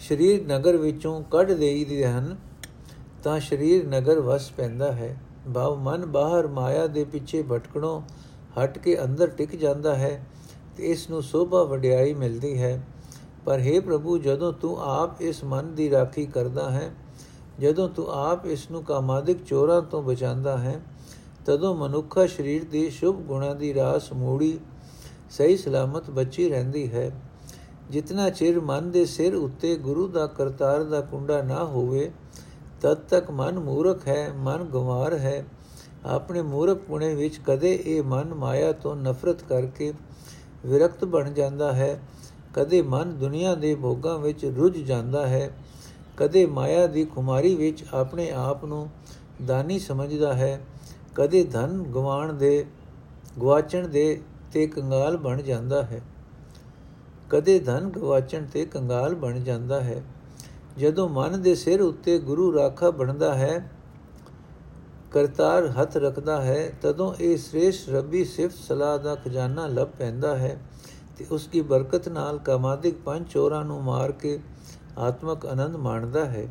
ਸਰੀਰ 0.00 0.46
ਨਗਰ 0.46 0.76
ਵਿੱਚੋਂ 0.76 1.22
ਕੱਢ 1.22 1.52
ਦੇਈਦੇ 1.52 2.06
ਹਨ, 2.06 2.36
ਤਾਂ 3.22 3.40
ਸਰੀਰ 3.40 3.86
ਨਗਰ 3.86 4.20
ਵਸ 4.20 4.50
ਪੈਂਦਾ 4.50 4.92
ਹੈ। 4.92 5.20
ਭਾਵ 5.54 5.76
ਮਨ 5.78 6.06
ਬਾਹਰ 6.06 6.46
ਮਾਇਆ 6.46 6.86
ਦੇ 6.86 7.04
ਪਿੱਛੇ 7.04 7.42
ਭਟਕਣੋਂ 7.42 8.00
ਹਟ 8.64 8.78
ਕੇ 8.78 9.02
ਅੰਦਰ 9.04 9.26
ਟਿਕ 9.26 9.56
ਜਾਂਦਾ 9.56 9.94
ਹੈ, 9.94 10.26
ਤੇ 10.76 10.90
ਇਸ 10.90 11.10
ਨੂੰ 11.10 11.22
ਸੋਭਾ 11.22 11.62
ਵਡਿਆਈ 11.62 12.14
ਮਿਲਦੀ 12.14 12.58
ਹੈ। 12.58 12.86
ਪਰ 13.44 13.60
हे 13.60 13.82
ਪ੍ਰਭੂ, 13.82 14.18
ਜਦੋਂ 14.18 14.52
ਤੂੰ 14.52 14.76
ਆਪ 14.80 15.22
ਇਸ 15.22 15.44
ਮਨ 15.44 15.74
ਦੀ 15.74 15.90
ਰਾਖੀ 15.90 16.26
ਕਰਦਾ 16.26 16.70
ਹੈ, 16.70 16.90
ਜਦੋਂ 17.60 17.88
ਤੂੰ 17.88 18.06
ਆਪ 18.10 18.46
ਇਸ 18.46 18.70
ਨੂੰ 18.70 18.84
ਕਾਮਾਦਿਕ 18.84 19.44
ਚੋਰਾਂ 19.44 19.82
ਤੋਂ 19.82 20.02
ਬਚਾਉਂਦਾ 20.02 20.58
ਹੈ 20.58 20.80
ਤਦੋਂ 21.46 21.74
ਮਨੁੱਖਾ 21.74 22.26
ਸਰੀਰ 22.26 22.64
ਦੀ 22.64 22.90
ਸ਼ੁਭ 22.90 23.16
ਗੁਣਾ 23.16 23.54
ਦੀ 23.54 23.74
ਰਾਸ 23.74 24.12
ਮੂੜੀ 24.12 24.58
ਸਹੀ 25.30 25.56
ਸਲਾਮਤ 25.56 26.10
ਬੱਚੀ 26.10 26.48
ਰਹਿੰਦੀ 26.48 26.92
ਹੈ। 26.92 27.10
ਜਿਤਨਾ 27.90 28.30
ਚਿਰ 28.30 28.60
ਮਨ 28.60 28.90
ਦੇ 28.90 29.04
ਸਿਰ 29.04 29.34
ਉੱਤੇ 29.34 29.76
ਗੁਰੂ 29.76 30.08
ਦਾ 30.08 30.26
ਕਰਤਾਰ 30.26 30.84
ਦਾ 30.84 31.00
ਕੁੰਡਾ 31.00 31.42
ਨਾ 31.42 31.64
ਹੋਵੇ, 31.64 32.10
ਤਦ 32.80 32.94
ਤੱਕ 32.94 33.30
ਮਨ 33.30 33.58
ਮੂਰਖ 33.58 34.08
ਹੈ, 34.08 34.32
ਮਨ 34.36 34.64
ਗਵਾਰ 34.64 35.18
ਹੈ। 35.18 35.44
ਆਪਣੇ 36.06 36.42
ਮੂਰਖ 36.42 36.78
ਪੁਣੇ 36.78 37.14
ਵਿੱਚ 37.14 37.40
ਕਦੇ 37.46 37.82
ਇਹ 37.84 38.02
ਮਨ 38.02 38.34
ਮਾਇਆ 38.34 38.72
ਤੋਂ 38.72 38.96
ਨਫ਼ਰਤ 38.96 39.42
ਕਰਕੇ 39.42 39.92
ਵਿਰਕਤ 40.66 41.04
ਬਣ 41.04 41.30
ਜਾਂਦਾ 41.30 41.72
ਹੈ। 41.72 42.00
ਕਦੇ 42.54 42.82
ਮਨ 42.82 43.18
ਦੁਨੀਆ 43.18 43.54
ਦੇ 43.54 43.74
ਭੋਗਾਂ 43.74 44.18
ਵਿੱਚ 44.18 44.44
ਰੁੱਝ 44.44 44.78
ਜਾਂਦਾ 44.78 45.26
ਹੈ। 45.26 45.50
ਕਦੇ 46.16 46.46
ਮਾਇਆ 46.46 46.86
ਦੀ 46.86 47.04
ਖੁਮਾਰੀ 47.04 47.54
ਵਿੱਚ 47.54 47.84
ਆਪਣੇ 47.94 48.30
ਆਪ 48.30 48.64
ਨੂੰ 48.64 48.88
ਦਾਨੀ 49.46 49.78
ਸਮਝਦਾ 49.78 50.34
ਹੈ। 50.34 50.60
ਕਦੇ 51.14 51.44
ਧਨ 51.44 51.82
ਗਵਾਣ 51.82 52.32
ਦੇ 52.32 52.66
ਗਵਾਚਣ 53.40 53.88
ਦੇ 53.88 54.20
ਤੇ 54.52 54.66
ਕੰਗਾਲ 54.66 55.16
ਬਣ 55.16 55.42
ਜਾਂਦਾ 55.42 55.82
ਹੈ। 55.82 56.00
ਕਦੇ 57.30 57.58
ਧਨ 57.58 57.88
ਗਵਾਚਣ 57.88 58.46
ਤੇ 58.52 58.64
ਕੰਗਾਲ 58.64 59.14
ਬਣ 59.14 59.40
ਜਾਂਦਾ 59.40 59.80
ਹੈ। 59.80 60.02
ਜਦੋਂ 60.78 61.08
ਮਨ 61.08 61.42
ਦੇ 61.42 61.54
ਸਿਰ 61.54 61.80
ਉੱਤੇ 61.80 62.18
ਗੁਰੂ 62.18 62.54
ਰਾਖਾ 62.54 62.90
ਬਣਦਾ 62.90 63.34
ਹੈ, 63.34 63.70
ਕਰਤਾਰ 65.12 65.66
ਹੱਥ 65.70 65.96
ਰੱਖਦਾ 65.96 66.40
ਹੈ, 66.42 66.72
ਤਦੋਂ 66.82 67.14
ਇਹ 67.20 67.36
ਸ੍ਰੇਸ਼ 67.36 67.88
ਰੱਬੀ 67.90 68.24
ਸਿਫਤ 68.24 68.56
ਸਲਾਹ 68.56 68.98
ਦਾ 68.98 69.14
ਖਜ਼ਾਨਾ 69.14 69.66
ਲੱਭ 69.66 69.88
ਪੈਂਦਾ 69.88 70.36
ਹੈ 70.38 70.60
ਤੇ 71.18 71.26
ਉਸ 71.30 71.46
ਦੀ 71.46 71.60
ਬਰਕਤ 71.60 72.08
ਨਾਲ 72.08 72.38
ਕਾਮਾਦਿਕ 72.38 72.96
ਪੰਜ 73.04 73.26
ਚੋਰਾਂ 73.28 73.64
ਨੂੰ 73.64 73.82
ਮਾਰ 73.82 74.12
ਕੇ 74.12 74.38
ਆਤਮਕ 74.98 75.46
ਆਨੰਦ 75.46 75.76
ਮਾਣਦਾ 75.76 76.24
ਹੈ। 76.24 76.46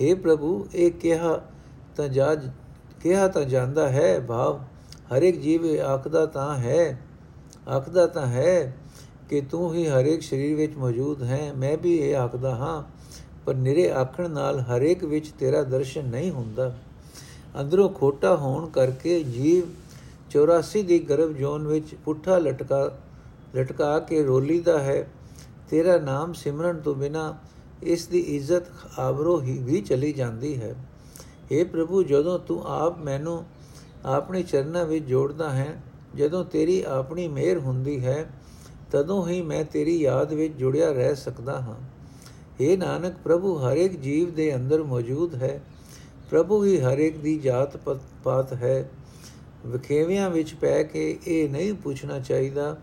हे 0.00 0.16
ਪ੍ਰਭੂ, 0.16 0.66
ਇਹ 0.74 0.90
ਕਿਹਾ 0.92 1.40
ਤਾਂ 1.96 2.08
ਜਾ 2.08 2.34
ਕਿਹਾ 3.02 3.28
ਤਾਂ 3.28 3.44
ਜਾਂਦਾ 3.44 3.88
ਹੈ, 3.88 4.20
ਭਾਵ 4.20 4.60
ਹਰ 5.12 5.22
ਇੱਕ 5.22 5.40
ਜੀਵ 5.40 5.80
ਆਖਦਾ 5.80 6.26
ਤਾਂ 6.26 6.58
ਹੈ, 6.58 6.98
ਆਖਦਾ 7.68 8.06
ਤਾਂ 8.06 8.26
ਹੈ 8.26 8.76
ਕਿ 9.30 9.40
ਤੂੰ 9.40 9.74
ਹੀ 9.74 9.86
ਹਰ 9.86 10.04
ਇੱਕ 10.04 10.22
ਸਰੀਰ 10.22 10.56
ਵਿੱਚ 10.56 10.76
ਮੌਜੂਦ 10.76 11.22
ਹੈ, 11.22 11.52
ਮੈਂ 11.56 11.76
ਵੀ 11.78 11.96
ਇਹ 11.96 12.16
ਆਖਦਾ 12.16 12.54
ਹਾਂ, 12.54 12.82
ਪਰ 13.46 13.54
ਨਿਰੇ 13.54 13.90
ਆਖਣ 13.90 14.30
ਨਾਲ 14.30 14.60
ਹਰ 14.60 14.82
ਇੱਕ 14.82 15.04
ਵਿੱਚ 15.04 15.28
ਤੇਰਾ 15.28 15.62
ਦਰਸ਼ਨ 15.62 16.04
ਨਹੀਂ 16.04 16.30
ਹੁੰਦਾ। 16.30 16.74
ਅੰਦਰੋਂ 17.60 17.88
ਖੋਟਾ 17.88 18.36
ਹੋਣ 18.36 18.68
ਕਰਕੇ 18.68 19.22
ਜੀਵ 19.22 19.64
84 20.30 20.82
ਦੀ 20.82 20.98
ਗਰਭ 20.98 21.32
ਜੋਨ 21.32 21.66
ਵਿੱਚ 21.66 21.94
ਪੁੱਠਾ 21.94 22.38
ਲਟਕਾ 22.38 22.98
ਲਟਕਾ 23.56 23.98
ਕੇ 23.98 24.22
ਰੋਲੀਦਾ 24.22 24.78
ਹੈ। 24.78 25.08
ਤੇਰਾ 25.70 25.98
ਨਾਮ 25.98 26.32
ਸਿਮਰਨ 26.32 26.80
ਤੋਂ 26.80 26.94
ਬਿਨਾ 26.94 27.38
ਇਸ 27.82 28.06
ਦੀ 28.06 28.18
ਇੱਜ਼ਤ 28.18 28.62
ਆਬਰੋ 28.98 29.40
ਹੀ 29.40 29.58
ਵੀ 29.58 29.80
ਚਲੀ 29.80 30.12
ਜਾਂਦੀ 30.12 30.60
ਹੈ। 30.60 30.74
हे 31.52 31.66
ਪ੍ਰਭੂ, 31.66 32.02
ਜਦੋਂ 32.02 32.38
ਤੂੰ 32.38 32.64
ਆਪ 32.64 32.98
ਮੈਨੂੰ 32.98 33.44
ਆਪਣੇ 34.06 34.42
ਚਰਨਾਂ 34.42 34.84
ਵਿੱਚ 34.86 35.04
ਜੋੜਦਾ 35.04 35.50
ਹੈ, 35.50 35.82
ਜਦੋਂ 36.16 36.44
ਤੇਰੀ 36.44 36.82
ਆਪਣੀ 36.82 37.28
ਮਿਹਰ 37.28 37.58
ਹੁੰਦੀ 37.58 38.04
ਹੈ, 38.04 38.30
ਤਦੋਂ 38.92 39.28
ਹੀ 39.28 39.42
ਮੈਂ 39.42 39.64
ਤੇਰੀ 39.64 40.00
ਯਾਦ 40.00 40.32
ਵਿੱਚ 40.32 40.54
ਜੁੜਿਆ 40.54 40.92
ਰਹਿ 40.92 41.16
ਸਕਦਾ 41.16 41.60
ਹਾਂ। 41.60 41.80
हे 42.60 42.78
ਨਾਨਕ 42.78 43.14
ਪ੍ਰਭੂ 43.24 43.58
ਹਰ 43.58 43.76
ਇੱਕ 43.76 44.00
ਜੀਵ 44.00 44.34
ਦੇ 44.34 44.54
ਅੰਦਰ 44.54 44.82
ਮੌਜੂਦ 44.82 45.34
ਹੈ। 45.34 45.62
ਪ੍ਰਭੂ 46.30 46.64
ਹੀ 46.64 46.80
ਹਰ 46.80 46.98
ਇੱਕ 46.98 47.16
ਦੀ 47.16 47.38
ਜਾਤ 47.38 47.76
ਪਾਤ 48.24 48.52
ਹੈ। 48.52 48.90
ਵਿਖੇਵਿਆਂ 49.66 50.30
ਵਿੱਚ 50.30 50.54
ਪੈ 50.54 50.82
ਕੇ 50.82 51.18
ਇਹ 51.26 51.48
ਨਹੀਂ 51.48 51.74
ਪੁੱਛਣਾ 51.74 52.18
ਚਾਹੀਦਾ 52.18 52.76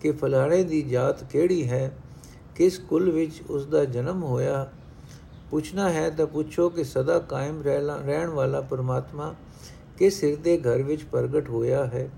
ਕਿ 0.00 0.12
ਫਲਾਣੇ 0.12 0.62
ਦੀ 0.62 0.82
ਜਾਤ 0.82 1.24
ਕਿਹੜੀ 1.24 1.68
ਹੈ, 1.68 1.96
ਕਿਸ 2.56 2.78
ਕੁਲ 2.78 3.10
ਵਿੱਚ 3.10 3.42
ਉਸ 3.50 3.66
ਦਾ 3.66 3.84
ਜਨਮ 3.84 4.22
ਹੋਇਆ 4.22 4.70
ਪੁੱਛਣਾ 5.50 5.88
ਹੈ 5.88 6.08
ਤਾਂ 6.10 6.26
ਪੁੱਛੋ 6.26 6.68
ਕਿ 6.68 6.84
ਸਦਾ 6.84 7.18
ਕਾਇਮ 7.18 7.62
ਰਹਿਣ 7.62 8.28
ਵਾਲਾ 8.28 8.60
ਪਰਮਾਤਮਾ 8.60 9.34
ਕਿਸ 9.98 10.22
ਹਿਰਦੇ 10.24 10.56
ਘਰ 10.58 10.82
ਵਿੱਚ 10.82 11.02
ਪ੍ਰਗਟ 11.02 11.48
ਹੋਇਆ 11.48 11.84
ਹੈ। 11.84 12.08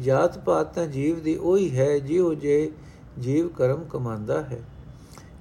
ਜਾਤ 0.00 0.38
ਪਾਤ 0.38 0.74
ਤਾਂ 0.74 0.86
ਜੀਵ 0.86 1.20
ਦੀ 1.20 1.36
ਉਹੀ 1.36 1.76
ਹੈ, 1.76 1.98
ਜਿਉ 1.98 2.34
ਜੇ 2.34 2.70
ਜੀਵ 3.18 3.48
ਕਰਮ 3.48 3.84
ਕਮਾਂਦਾ 3.84 4.40
ਹੈ। 4.42 4.60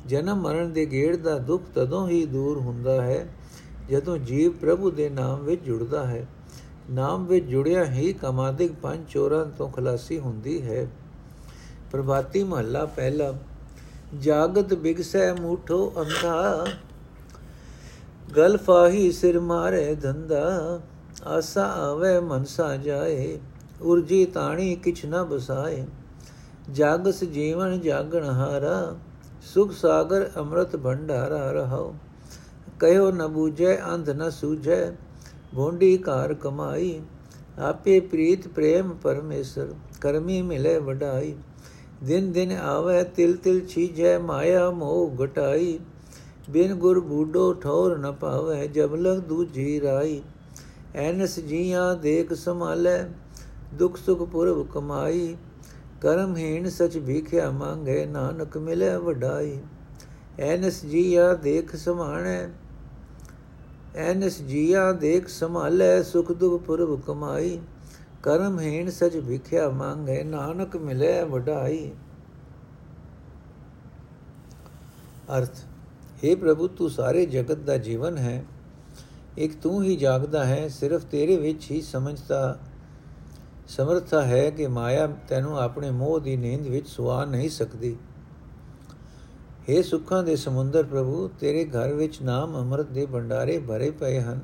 ਜਨਮ 0.05 0.41
ਮਰਨ 0.41 0.71
ਦੇ 0.73 0.85
ਗੇੜ 0.85 1.15
ਦਾ 1.15 1.37
ਦੁੱਖ 1.37 1.63
ਤਦੋਂ 1.75 2.07
ਹੀ 2.09 2.25
ਦੂਰ 2.25 2.57
ਹੁੰਦਾ 2.57 3.01
ਹੈ, 3.01 3.27
ਜਦੋਂ 3.89 4.17
ਜੀਵ 4.17 4.51
ਪ੍ਰਭੂ 4.51 4.91
ਦੇ 4.91 5.09
ਨਾਮ 5.09 5.43
ਵਿੱਚ 5.43 5.63
ਜੁੜਦਾ 5.63 6.05
ਹੈ। 6.05 6.25
ਨਾਮ 6.91 7.25
ਵਿੱਚ 7.25 7.45
ਜੁੜਿਆ 7.45 7.85
ਹੀ 7.85 8.13
ਕਮਾਦਿਕ 8.13 8.73
ਪੰਜ 8.73 9.07
ਚੋਰਾਂ 9.09 9.45
ਤੋਂ 9.45 9.69
ਖਲਾਸੀ 9.69 10.19
ਹੁੰਦੀ 10.19 10.61
ਹੈ। 10.61 10.87
ਪ੍ਰਭਾਤੀ 11.91 12.43
ਮਹੱਲਾ 12.43 12.85
ਪਹਿਲਾ, 12.85 13.33
ਜਾਗਤ 14.19 14.73
ਬਿਗਸੈ 14.73 15.33
ਮੂਠੋ 15.33 15.93
ਅੰਧਾ 16.01 16.65
ਗਲ 18.27 18.57
ਫਾਹੀ 18.57 19.11
ਸਿਰ 19.11 19.39
ਮਾਰੇ 19.39 19.95
ਧੰਦਾ 19.95 20.79
ਆਸਾ 21.27 21.65
ਆਵੇ 21.79 22.19
ਮਨਸਾ 22.21 22.75
ਜਾਏ 22.77 23.37
ਉਰਜੀ 23.81 24.25
ਤਾਣੀ 24.25 24.75
ਕਿਛ 24.75 25.05
ਨ 25.05 25.23
ਬਸਾਏ 25.23 25.85
ਜਾਗਸ 26.71 27.23
ਜੀਵਨ 27.23 27.79
ਜਾਗਣ 27.81 28.25
ਹਾਰਾ 28.31 28.95
ਸੁਖ 29.45 29.71
ਸਾਗਰ 29.71 30.29
ਅੰਮ੍ਰਿਤ 30.37 30.75
ਭੰਡਾਰਾ 30.75 31.51
ਰਹਾਓ 31.51 31.93
ਕਹਿਓ 32.79 33.11
ਨ 33.11 33.27
ਬੂਝੈ 33.27 33.77
ਅੰਧ 33.85 34.09
ਨ 34.11 34.29
ਸੂਝੈ 34.31 34.81
ਭੋਂਡੀ 35.55 35.97
ਕਾਰ 35.97 36.33
ਕਮਾਈ 36.33 36.99
ਆਪੇ 37.61 37.99
ਪ੍ਰੀਤ 38.01 38.47
ਪ੍ਰੇਮ 38.47 38.93
ਪਰਮੇਸ਼ਰ 39.03 39.73
ਕਰਮੀ 40.01 40.41
ਮਿਲੇ 40.41 40.77
ਵਡਾਈ 40.79 41.35
ਦਿਨ 42.03 42.31
ਦਿਨ 42.31 42.51
ਆਵੇ 42.53 43.03
ਤਿਲ 43.15 43.35
ਤਿਲ 43.35 43.65
ਛੀਜੈ 43.67 44.17
ਮਾਇਆ 44.19 44.69
ਮੋਹ 44.71 45.23
ਘਟਾਈ 45.23 45.77
ਬਿਨ 46.47 46.73
ਗੁਰ 46.75 46.99
ਬੂਡੋ 46.99 47.53
ਠੌਰ 47.53 47.97
ਨ 47.97 48.11
ਪਾਵੇ 48.11 48.67
ਜਬ 48.67 48.95
ਲਗ 48.95 49.19
ਦੂਜੀ 49.19 49.79
ਰਾਈ 49.81 50.21
ਐਨਸ 50.95 51.39
ਜੀਆਂ 51.39 51.95
ਦੇਖ 51.95 52.33
ਸੰਭਾਲੇ 52.33 52.97
ਦੁਖ 53.73 53.97
ਸੁਖ 53.97 54.21
ਪੁਰਬ 54.29 54.65
ਕਮਾਈ 54.73 55.35
ਕਰਮਹੀਣ 56.01 56.69
ਸਚ 56.69 56.97
ਭੀਖਿਆ 56.97 57.49
ਮੰਗੇ 57.51 58.05
ਨਾਨਕ 58.05 58.57
ਮਿਲੇ 58.57 58.95
ਵਡਾਈ 58.97 59.57
ਐਨਸ 60.43 60.83
ਜੀਆ 60.85 61.33
ਦੇਖ 61.33 61.75
ਸਮਾਣੇ 61.75 62.37
ਐਨਸ 63.99 64.41
ਜੀਆ 64.41 64.91
ਦੇਖ 64.91 65.27
ਸੰਭਾਲੇ 65.29 66.01
ਸੁਖ 66.03 66.31
ਦੁਖ 66.31 66.61
ਪੁਰਬ 66.63 66.99
ਕਮਾਈ 67.01 67.59
ਕਰਮਹੀਣ 68.23 68.89
ਸਚ 68.89 69.17
ਭੀਖਿਆ 69.19 69.69
ਮੰਗੇ 69.69 70.23
ਨਾਨਕ 70.23 70.75
ਮਿਲੇ 70.77 71.21
ਵਡਾਈ 71.23 71.91
ਅਰਥ 75.29 75.65
हे 76.15 76.37
ਪ੍ਰਭੂ, 76.37 76.67
ਤੂੰ 76.67 76.89
ਸਾਰੇ 76.89 77.25
ਜਗਤ 77.25 77.57
ਦਾ 77.57 77.77
ਜੀਵਨ 77.77 78.17
ਹੈ। 78.17 78.45
ਇੱਕ 79.37 79.55
ਤੂੰ 79.61 79.83
ਹੀ 79.83 79.95
ਜਾਗਦਾ 79.95 80.45
ਹੈ, 80.45 80.67
ਸਿਰਫ 80.67 81.05
ਤੇਰੇ 81.05 81.37
ਵਿੱਚ 81.37 81.71
ਹੀ 81.71 81.81
ਸਮਝਦਾ, 81.81 82.57
ਸਮਰਥਾ 83.67 84.21
ਹੈ 84.21 84.49
ਕਿ 84.49 84.67
ਮਾਇਆ 84.67 85.07
ਤੈਨੂੰ 85.27 85.59
ਆਪਣੇ 85.59 85.91
ਮੋਹ 85.91 86.19
ਦੀ 86.19 86.35
ਨੀਂਦ 86.37 86.67
ਵਿੱਚ 86.67 86.87
ਸੁਆ 86.87 87.25
ਨਹੀਂ 87.25 87.49
ਸਕਦੀ। 87.49 87.95
हे 89.69 89.83
ਸੁੱਖਾਂ 89.83 90.23
ਦੇ 90.23 90.35
ਸਮੁੰਦਰ 90.35 90.83
ਪ੍ਰਭੂ, 90.83 91.27
ਤੇਰੇ 91.39 91.65
ਘਰ 91.65 91.93
ਵਿੱਚ 91.93 92.21
ਨਾਮ 92.21 92.55
ਅੰਮ੍ਰਿਤ 92.55 92.87
ਦੇ 92.87 93.05
ਭੰਡਾਰੇ 93.05 93.59
ਭਰੇ 93.59 93.89
ਪਏ 93.91 94.19
ਹਨ, 94.19 94.39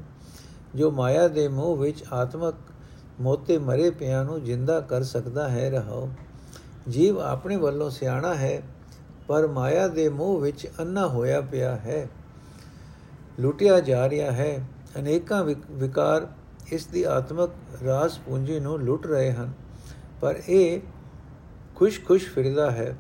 ਜੋ 0.76 0.92
ਮਾਇਆ 0.92 1.28
ਦੇ 1.28 1.48
ਮੋਹ 1.48 1.78
ਵਿੱਚ 1.78 2.04
ਆਤਮਕ 2.14 2.56
ਮੋਤੇ 3.22 3.58
ਮਰੇ 3.58 3.90
ਪਿਆਂ 3.90 4.24
ਨੂੰ 4.26 4.44
ਜਿੰਦਾ 4.44 4.80
ਕਰ 4.80 5.04
ਸਕਦਾ 5.04 5.50
ਹੈ। 5.50 5.70
ਰਹਾਓ, 5.70 6.10
ਜੀਵ 6.90 7.20
ਆਪਣੇ 7.20 7.56
ਵੱਲੋਂ 7.56 7.90
ਸਿਆਣਾ 7.90 8.34
ਹੈ 8.36 8.62
ਪਰ 9.32 9.48
ਮਾਇਆ 9.48 9.88
ਦੇ 9.88 10.10
ਮੋਹ 10.10 10.42
ਵਿੱਚ 10.42 10.68
ਅੰਨਾ 10.80 11.08
ਹੋਇਆ 11.08 11.42
ਪਿਆ 11.42 11.76
ਹੈ। 11.76 12.08
ਲੁੱਟਿਆ 13.40 13.80
ਜਾ 13.80 14.10
ਰਿਹਾ 14.10 14.32
ਹੈ। 14.32 14.68
ਅਨੇਕਾਂ 15.00 15.44
ਵਿਕਾਰ 15.72 16.28
ਇਸ 16.72 16.86
ਦੀ 16.86 17.04
ਆਤਮਕ 17.04 17.50
ਰਾਸ 17.86 18.20
ਪੂੰਜੀ 18.20 18.60
ਨੂੰ 18.60 18.80
ਲੁੱਟ 18.80 19.08
ਰਹੇ 19.08 19.32
ਹਨ। 19.32 19.52
ਪਰ 20.22 20.42
ਇਹ 20.50 20.82
ਖੁਸ਼-ਖੁਸ਼ 21.76 22.30
ਫਿਰਦਾ 22.30 22.72
ਹੈ। 22.72 22.98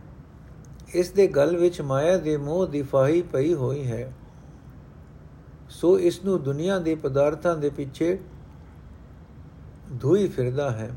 ਇਸ 0.94 1.12
ਦੇ 1.12 1.28
ਗਲ 1.28 1.58
ਵਿੱਚ 1.58 1.82
ਮਾਇਆ 1.82 2.18
ਦੇ 2.18 2.38
ਮੋਹ 2.38 2.68
ਦੀ 2.68 2.82
ਫਾਹੀ 2.82 3.22
ਪਈ 3.22 3.54
ਹੋਈ 3.54 3.92
ਹੈ। 3.92 4.14
ਸੋ 5.70 6.00
ਇਸ 6.00 6.24
ਨੂੰ 6.24 6.44
ਦੁਨੀਆ 6.44 6.80
ਦੇ 6.80 6.96
ਪਦਾਰਥਾਂ 6.96 7.58
ਦੇ 7.58 7.70
ਪਿੱਛੇ 7.70 8.20
ਧੂਈ 10.02 10.28
ਫਿਰਦਾ 10.28 10.72
ਹੈ। 10.72 10.92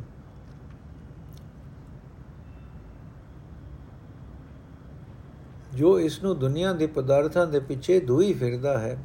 ਜੋ 5.74 6.00
ਇਸ 6.00 6.22
ਨੂੰ 6.22 6.38
ਦੁਨੀਆ 6.38 6.72
ਦੇ 6.72 6.86
ਪਦਾਰਥਾਂ 6.86 7.46
ਦੇ 7.46 7.60
ਪਿੱਛੇ 7.60 8.00
ਧੂਈ 8.00 8.32
ਫਿਰਦਾ 8.32 8.78
ਹੈ। 8.78 8.96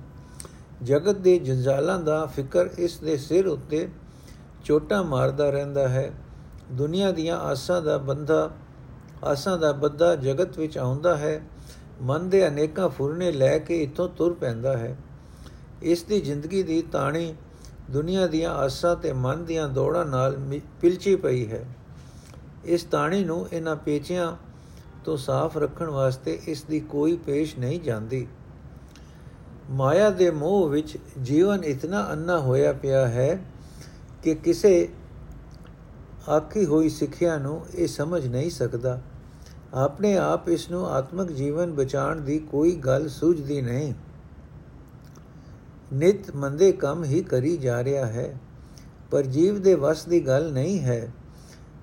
ਜਗਤ 0.84 1.18
ਦੇ 1.18 1.40
ਜੰਜਾਲਾਂ 1.40 2.00
ਦਾ 2.00 2.26
ਫਿਕਰ 2.26 2.70
ਇਸ 2.78 2.98
ਦੇ 2.98 3.18
ਸਿਰ 3.18 3.48
ਉੱਤੇ 3.48 3.88
ਚੋਟਾ 4.64 5.02
ਮਾਰਦਾ 5.02 5.50
ਰਹਿੰਦਾ 5.50 5.88
ਹੈ। 5.88 6.12
ਦੁਨੀਆ 6.72 7.12
ਦੀਆਂ 7.12 7.38
ਆਸਾਂ 7.38 7.82
ਦਾ 7.82 7.98
ਬੰਧਾ, 7.98 8.50
ਆਸਾਂ 9.24 9.58
ਦਾ 9.58 9.72
ਬੱਧਾ 9.72 10.16
ਜਗਤ 10.16 10.60
ਵਿੱਚ 10.60 10.78
ਆਉਂਦਾ 10.78 11.18
ਹੈ। 11.18 11.42
ਮਨ 12.02 12.30
ਦੇ 12.30 12.48
ਅਨੇਕਾਂ 12.48 12.90
ਫੁਰਨੇ 12.90 13.32
ਲੈ 13.32 13.58
ਕੇ 13.58 13.82
ਇਥੋਂ 13.84 14.10
ਤੁਰ 14.10 14.34
ਪੈਂਦਾ 14.34 14.78
ਹੈ। 14.78 14.98
ਇਸ 15.82 16.04
ਦੀ 16.04 16.22
ਜ਼ਿੰਦਗੀ 16.22 16.64
ਦੀ 16.64 16.82
ਤਾਣੀ 16.82 17.34
ਦੁਨੀਆ 17.90 18.28
ਦੀਆਂ 18.28 18.52
ਆਸਾਂ 18.52 18.96
ਤੇ 18.96 19.14
ਮਨ 19.14 19.46
ਦੀਆਂ 19.46 19.70
ਦੌੜਾਂ 19.70 20.06
ਨਾਲ 20.06 20.38
ਪਿਲਚੀ 20.82 21.16
ਪਈ 21.16 21.48
ਹੈ। 21.48 21.66
ਇਸ 22.66 22.84
ਤਾਣੀ 22.84 23.24
ਨੂੰ 23.24 23.48
ਇਹਨਾਂ 23.54 23.76
ਪੇਚਿਆਂ 23.76 24.32
ਤੋਂ 25.06 25.18
ਸਾਫ਼ 25.18 25.58
ਰੱਖਣ 25.58 25.86
ਵਾਸਤੇ 25.86 26.40
ਇਸ 26.48 26.64
ਦੀ 26.64 26.80
ਕੋਈ 26.80 27.16
ਪੇਸ਼ 27.18 27.58
ਨਹੀਂ 27.60 27.80
ਜਾਂਦੀ। 27.82 28.28
ਮਾਇਆ 29.70 30.10
ਦੇ 30.10 30.30
ਮੋਹ 30.32 30.70
ਵਿੱਚ 30.70 30.98
ਜੀਵਨ 31.22 31.64
ਇਤਨਾ 31.64 32.08
ਅੰਨਾ 32.14 32.40
ਹੋਇਆ 32.40 32.74
ਪਿਆ 32.74 33.08
ਹੈ 33.08 33.40
ਕਿ 34.24 34.36
ਕਿਸੇ 34.36 34.90
ਆਖੀ 36.30 36.66
ਹੋਈ 36.66 36.90
ਸਿੱਖਿਆ 36.90 37.38
ਨੂੰ 37.38 37.66
ਇਹ 37.76 37.88
ਸਮਝ 37.88 38.28
ਨਹੀਂ 38.28 38.50
ਸਕਦਾ। 38.50 39.02
ਆਪਣੇ 39.74 40.18
ਆਪ 40.18 40.50
ਇਸ 40.50 40.70
ਨੂੰ 40.72 40.86
ਆਤਮਿਕ 40.88 41.32
ਜੀਵਨ 41.32 41.74
ਬਚਾਉਣ 41.74 42.22
ਦੀ 42.22 42.40
ਕੋਈ 42.40 42.76
ਗੱਲ 42.76 43.08
ਸੂਝਦੀ 43.10 43.62
ਨਹੀਂ। 43.62 43.94
ਨਿਤ 45.94 46.36
ਮੰਦੇ 46.36 46.72
ਕੰਮ 46.72 47.04
ਹੀ 47.04 47.22
ਕਰੀ 47.24 47.56
ਜਾ 47.58 47.84
ਰਿਹਾ 47.84 48.06
ਹੈ, 48.06 48.38
ਪਰ 49.12 49.24
ਜੀਵ 49.24 49.62
ਦੇ 49.62 49.74
ਵਸ 49.76 50.06
ਦੀ 50.06 50.20
ਗੱਲ 50.28 50.52
ਨਹੀਂ 50.54 50.80
ਹੈ। 50.80 51.12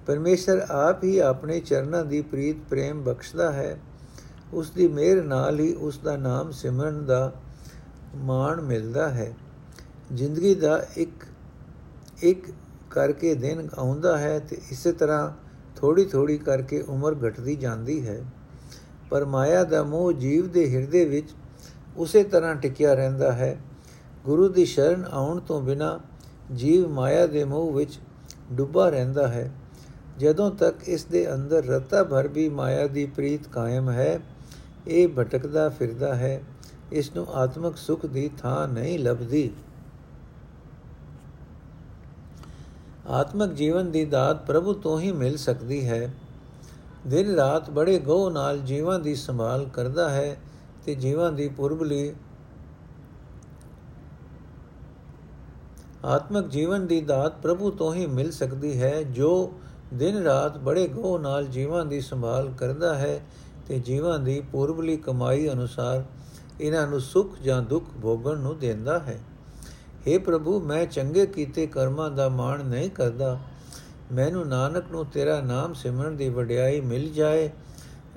ਪਰਮੇਸ਼ਰ 0.07 0.66
ਆਪ 0.71 1.05
ਹੀ 1.05 1.19
ਆਪਣੇ 1.19 1.61
ਚਰਨਾਂ 1.61 2.05
ਦੀ 2.05 2.21
ਪ੍ਰੀਤ 2.21 2.57
ਪ੍ਰੇਮ 2.71 3.03
ਬਖਸ਼ਦਾ 3.03 3.53
ਹੈ। 3.53 3.81
ਉਸ 4.53 4.71
ਦੀ 4.71 4.88
ਮਿਹਰ 4.88 5.23
ਨਾਲ 5.23 5.61
ਹੀ 5.61 5.73
ਉਸ 5.73 5.99
ਦਾ 5.99 6.16
ਨਾਮ 6.16 6.51
ਸਿਮਰਨ 6.51 7.07
ਦਾ 7.07 7.33
ਮਾਣ 8.16 8.61
ਮਿਲਦਾ 8.61 9.11
ਹੈ। 9.11 9.37
ਜ਼ਿੰਦਗੀ 10.12 10.55
ਦਾ 10.55 10.87
ਇੱਕ 10.97 11.25
ਇੱਕ 12.23 12.47
ਕਰਕੇ 12.90 13.35
ਦਿਨ 13.35 13.69
ਆਉਂਦਾ 13.79 14.19
ਹੈ 14.19 14.38
ਤੇ 14.38 14.59
ਇਸੇ 14.73 14.92
ਤਰ੍ਹਾਂ 14.92 15.33
ਥੋੜੀ 15.77 16.05
ਥੋੜੀ 16.05 16.38
ਕਰਕੇ 16.38 16.85
ਉਮਰ 16.88 17.16
ਘਟਦੀ 17.29 17.57
ਜਾਂਦੀ 17.57 18.09
ਹੈ। 18.09 18.25
ਪਰ 19.11 19.25
ਮਾਇਆ 19.25 19.64
ਦਾ 19.64 19.83
ਮੋਹ 19.83 20.12
ਜੀਵ 20.12 20.49
ਦੇ 20.49 20.75
ਹਿਰਦੇ 20.75 21.05
ਵਿੱਚ 21.05 21.31
ਉਸੇ 21.97 22.25
ਤਰ੍ਹਾਂ 22.25 22.55
ਟਿਕਿਆ 22.55 22.95
ਰਹਿੰਦਾ 22.95 23.33
ਹੈ। 23.33 23.59
ਗੁਰੂ 24.25 24.49
ਦੀ 24.49 24.64
ਸ਼ਰਨ 24.64 25.05
ਆਉਣ 25.12 25.40
ਤੋਂ 25.40 25.62
ਬਿਨਾ 25.62 26.01
ਜੀਵ 26.55 26.88
ਮਾਇਆ 26.88 27.27
ਦੇ 27.27 27.45
ਮੋਹ 27.45 27.73
ਵਿੱਚ 27.73 27.99
ਡੁੱਬਾ 28.53 28.88
ਰਹਿੰਦਾ 28.88 29.29
ਹੈ। 29.29 29.53
ਜਦੋਂ 30.18 30.50
ਤੱਕ 30.50 30.88
ਇਸ 30.88 31.05
ਦੇ 31.05 31.35
ਅੰਦਰ 31.35 31.64
ਰਤਾ 31.64 32.02
ਭਰ 32.05 32.29
ਵੀ 32.29 32.48
ਮਾਇਆ 32.48 32.87
ਦੀ 32.87 33.05
ਪ੍ਰੀਤ 33.07 33.48
ਕਾਇਮ 33.48 33.90
ਹੈ, 33.90 34.20
ਇਹ 34.87 35.09
ਭਟਕਦਾ 35.09 35.68
ਫਿਰਦਾ 35.68 36.14
ਹੈ, 36.14 36.42
ਇਸ 36.92 37.14
ਨੂੰ 37.16 37.26
ਆਤਮਿਕ 37.35 37.76
ਸੁਖ 37.76 38.07
ਦੀ 38.07 38.31
ਥਾਂ 38.38 38.66
ਨਹੀਂ 38.68 38.98
ਲੱਭਦੀ। 38.98 39.50
ਆਤਮਿਕ 43.07 43.52
ਜੀਵਨ 43.52 43.90
ਦੀ 43.90 44.05
ਦਾਤ 44.05 44.46
ਪ੍ਰਭੂ 44.46 44.72
ਤੋਂ 44.74 44.98
ਹੀ 45.00 45.12
ਮਿਲ 45.12 45.37
ਸਕਦੀ 45.37 45.87
ਹੈ। 45.88 46.12
ਦਿਨ 47.07 47.35
ਰਾਤ 47.35 47.70
ਬੜੇ 47.70 47.98
ਗੋਹ 47.98 48.31
ਨਾਲ 48.31 48.59
ਜੀਵਾਂ 48.59 48.98
ਦੀ 48.98 49.14
ਸੰਭਾਲ 49.14 49.68
ਕਰਦਾ 49.68 50.09
ਹੈ 50.09 50.37
ਤੇ 50.87 50.94
ਜੀਵਾਂ 50.94 51.31
ਦੀ 51.33 51.48
ਪੁਰਬਲੀ 51.48 52.14
ਆਤਮਿਕ 56.05 56.48
ਜੀਵਨ 56.48 56.87
ਦੀ 56.87 57.00
ਦਾਤ 57.00 57.40
ਪ੍ਰਭੂ 57.42 57.70
ਤੋਂ 57.70 57.94
ਹੀ 57.94 58.07
ਮਿਲ 58.07 58.31
ਸਕਦੀ 58.31 58.81
ਹੈ, 58.81 59.02
ਜੋ 59.02 59.52
ਦਿਨ 59.94 60.22
ਰਾਤ 60.22 60.59
ਬੜੇ 60.59 60.88
ਗੋਹ 60.88 61.18
ਨਾਲ 61.18 61.46
ਜੀਵਾਂ 61.46 61.87
ਦੀ 61.87 62.01
ਸੰਭਾਲ 62.01 62.53
ਕਰਦਾ 62.59 62.94
ਹੈ 62.94 63.20
ਤੇ 63.66 63.79
ਜੀਵਾਂ 63.79 64.18
ਦੀ 64.18 64.40
ਪੂਰਬਲੀ 64.40 64.96
ਕਮਾਈ 64.96 65.49
ਅਨੁਸਾਰ 65.49 66.05
ਇਹਨਾਂ 66.61 66.87
ਨੂੰ 66.87 67.01
ਸੁਖ 67.01 67.38
ਜਾਂ 67.38 67.62
ਦੁੱਖ 67.62 67.85
ਭੋਗਣ 68.03 68.38
ਨੂੰ 68.38 68.59
ਦਿੰਦਾ 68.59 68.99
ਹੈ। 68.99 69.20
हे 70.09 70.20
ਪ੍ਰਭੂ, 70.20 70.61
ਮੈਂ 70.61 70.87
ਚੰਗੇ 70.87 71.27
ਕੀਤੇ 71.27 71.66
ਕਰਮਾਂ 71.66 72.11
ਦਾ 72.11 72.29
ਮਾਣ 72.29 72.64
ਨਹੀਂ 72.64 72.90
ਕਰਦਾ। 72.90 73.38
ਮੈਨੂੰ 74.12 74.49
ਨਾਨਕ 74.49 74.85
ਨੂੰ 74.90 75.07
ਤੇਰਾ 75.07 75.40
ਨਾਮ 75.40 75.75
ਸਿਮਰਨ 75.75 76.16
ਦੀ 76.16 76.29
ਵਡਿਆਈ 76.29 76.81
ਮਿਲ 76.81 77.12
ਜਾਏ। 77.12 77.51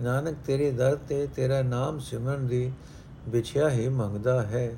ਨਾਨਕ 0.02 0.36
ਤੇਰੇ 0.46 0.72
ਦਰ 0.72 0.96
ਤੇ 0.96 1.28
ਤੇਰਾ 1.28 1.62
ਨਾਮ 1.62 2.00
ਸਿਮਰਨ 2.00 2.48
ਦੀ 2.48 2.72
ਵਿਛਿਆ 3.30 3.70
ਹੀ 3.70 3.90
ਮੰਗਦਾ 3.90 4.42
ਹੈ। 4.42 4.78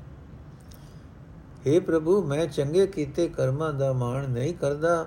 हे 1.66 1.82
ਪ੍ਰਭੂ, 1.82 2.22
ਮੈਂ 2.22 2.46
ਚੰਗੇ 2.46 2.86
ਕੀਤੇ 2.86 3.28
ਕਰਮਾਂ 3.28 3.72
ਦਾ 3.72 3.92
ਮਾਣ 3.92 4.28
ਨਹੀਂ 4.28 4.54
ਕਰਦਾ। 4.54 5.06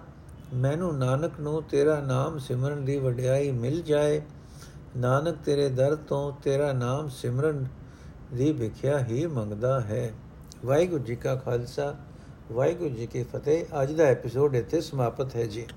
ਮੈਨੂੰ 0.54 0.98
ਨਾਨਕ 0.98 1.32
ਨੂੰ 1.40 1.64
ਤੇਰਾ 1.64 2.00
ਨਾਮ 2.00 2.38
ਸਿਮਰਨ 2.38 2.86
ਦੀ 2.86 2.98
ਵਡਿਆਈ 2.98 3.52
ਮਿਲ 3.52 3.82
ਜਾਏ। 3.82 4.22
ਨਾਨਕ 4.98 5.38
ਤੇਰੇ 5.46 5.70
ਦਰ 5.70 5.96
ਤੋਂ 5.96 6.34
ਤੇਰਾ 6.44 6.74
ਨਾਮ 6.74 7.10
ਸਿਮਰਨ 7.10 7.66
ਦੀ 8.34 8.52
ਵਿਖਿਆ 8.52 9.00
ਹੀ 9.00 9.26
ਮੰਗਦਾ 9.26 9.82
ਹੈ। 9.82 10.14
ਵਾਹਿਗੁਰੂ 10.66 11.04
ਜੀ 11.04 11.16
ਕਾ 11.16 11.36
ਖਾਲਸਾ, 11.36 11.96
ਵਾਹਿਗੁਰੂ 12.52 12.90
ਜੀ 12.90 13.08
ਕੀ 13.08 13.24
ਫਤਿਹ। 13.24 13.66
ਅੱਜ 13.84 13.92
ਦਾ 13.92 14.04
ਐਪੀਸੋਡ 14.04 14.56
ਇੱਥੇ 14.56 14.82
ਸਮਾਪਤ 14.82 15.36
ਹੈ 15.36 15.46
ਜੀ। 15.46 15.68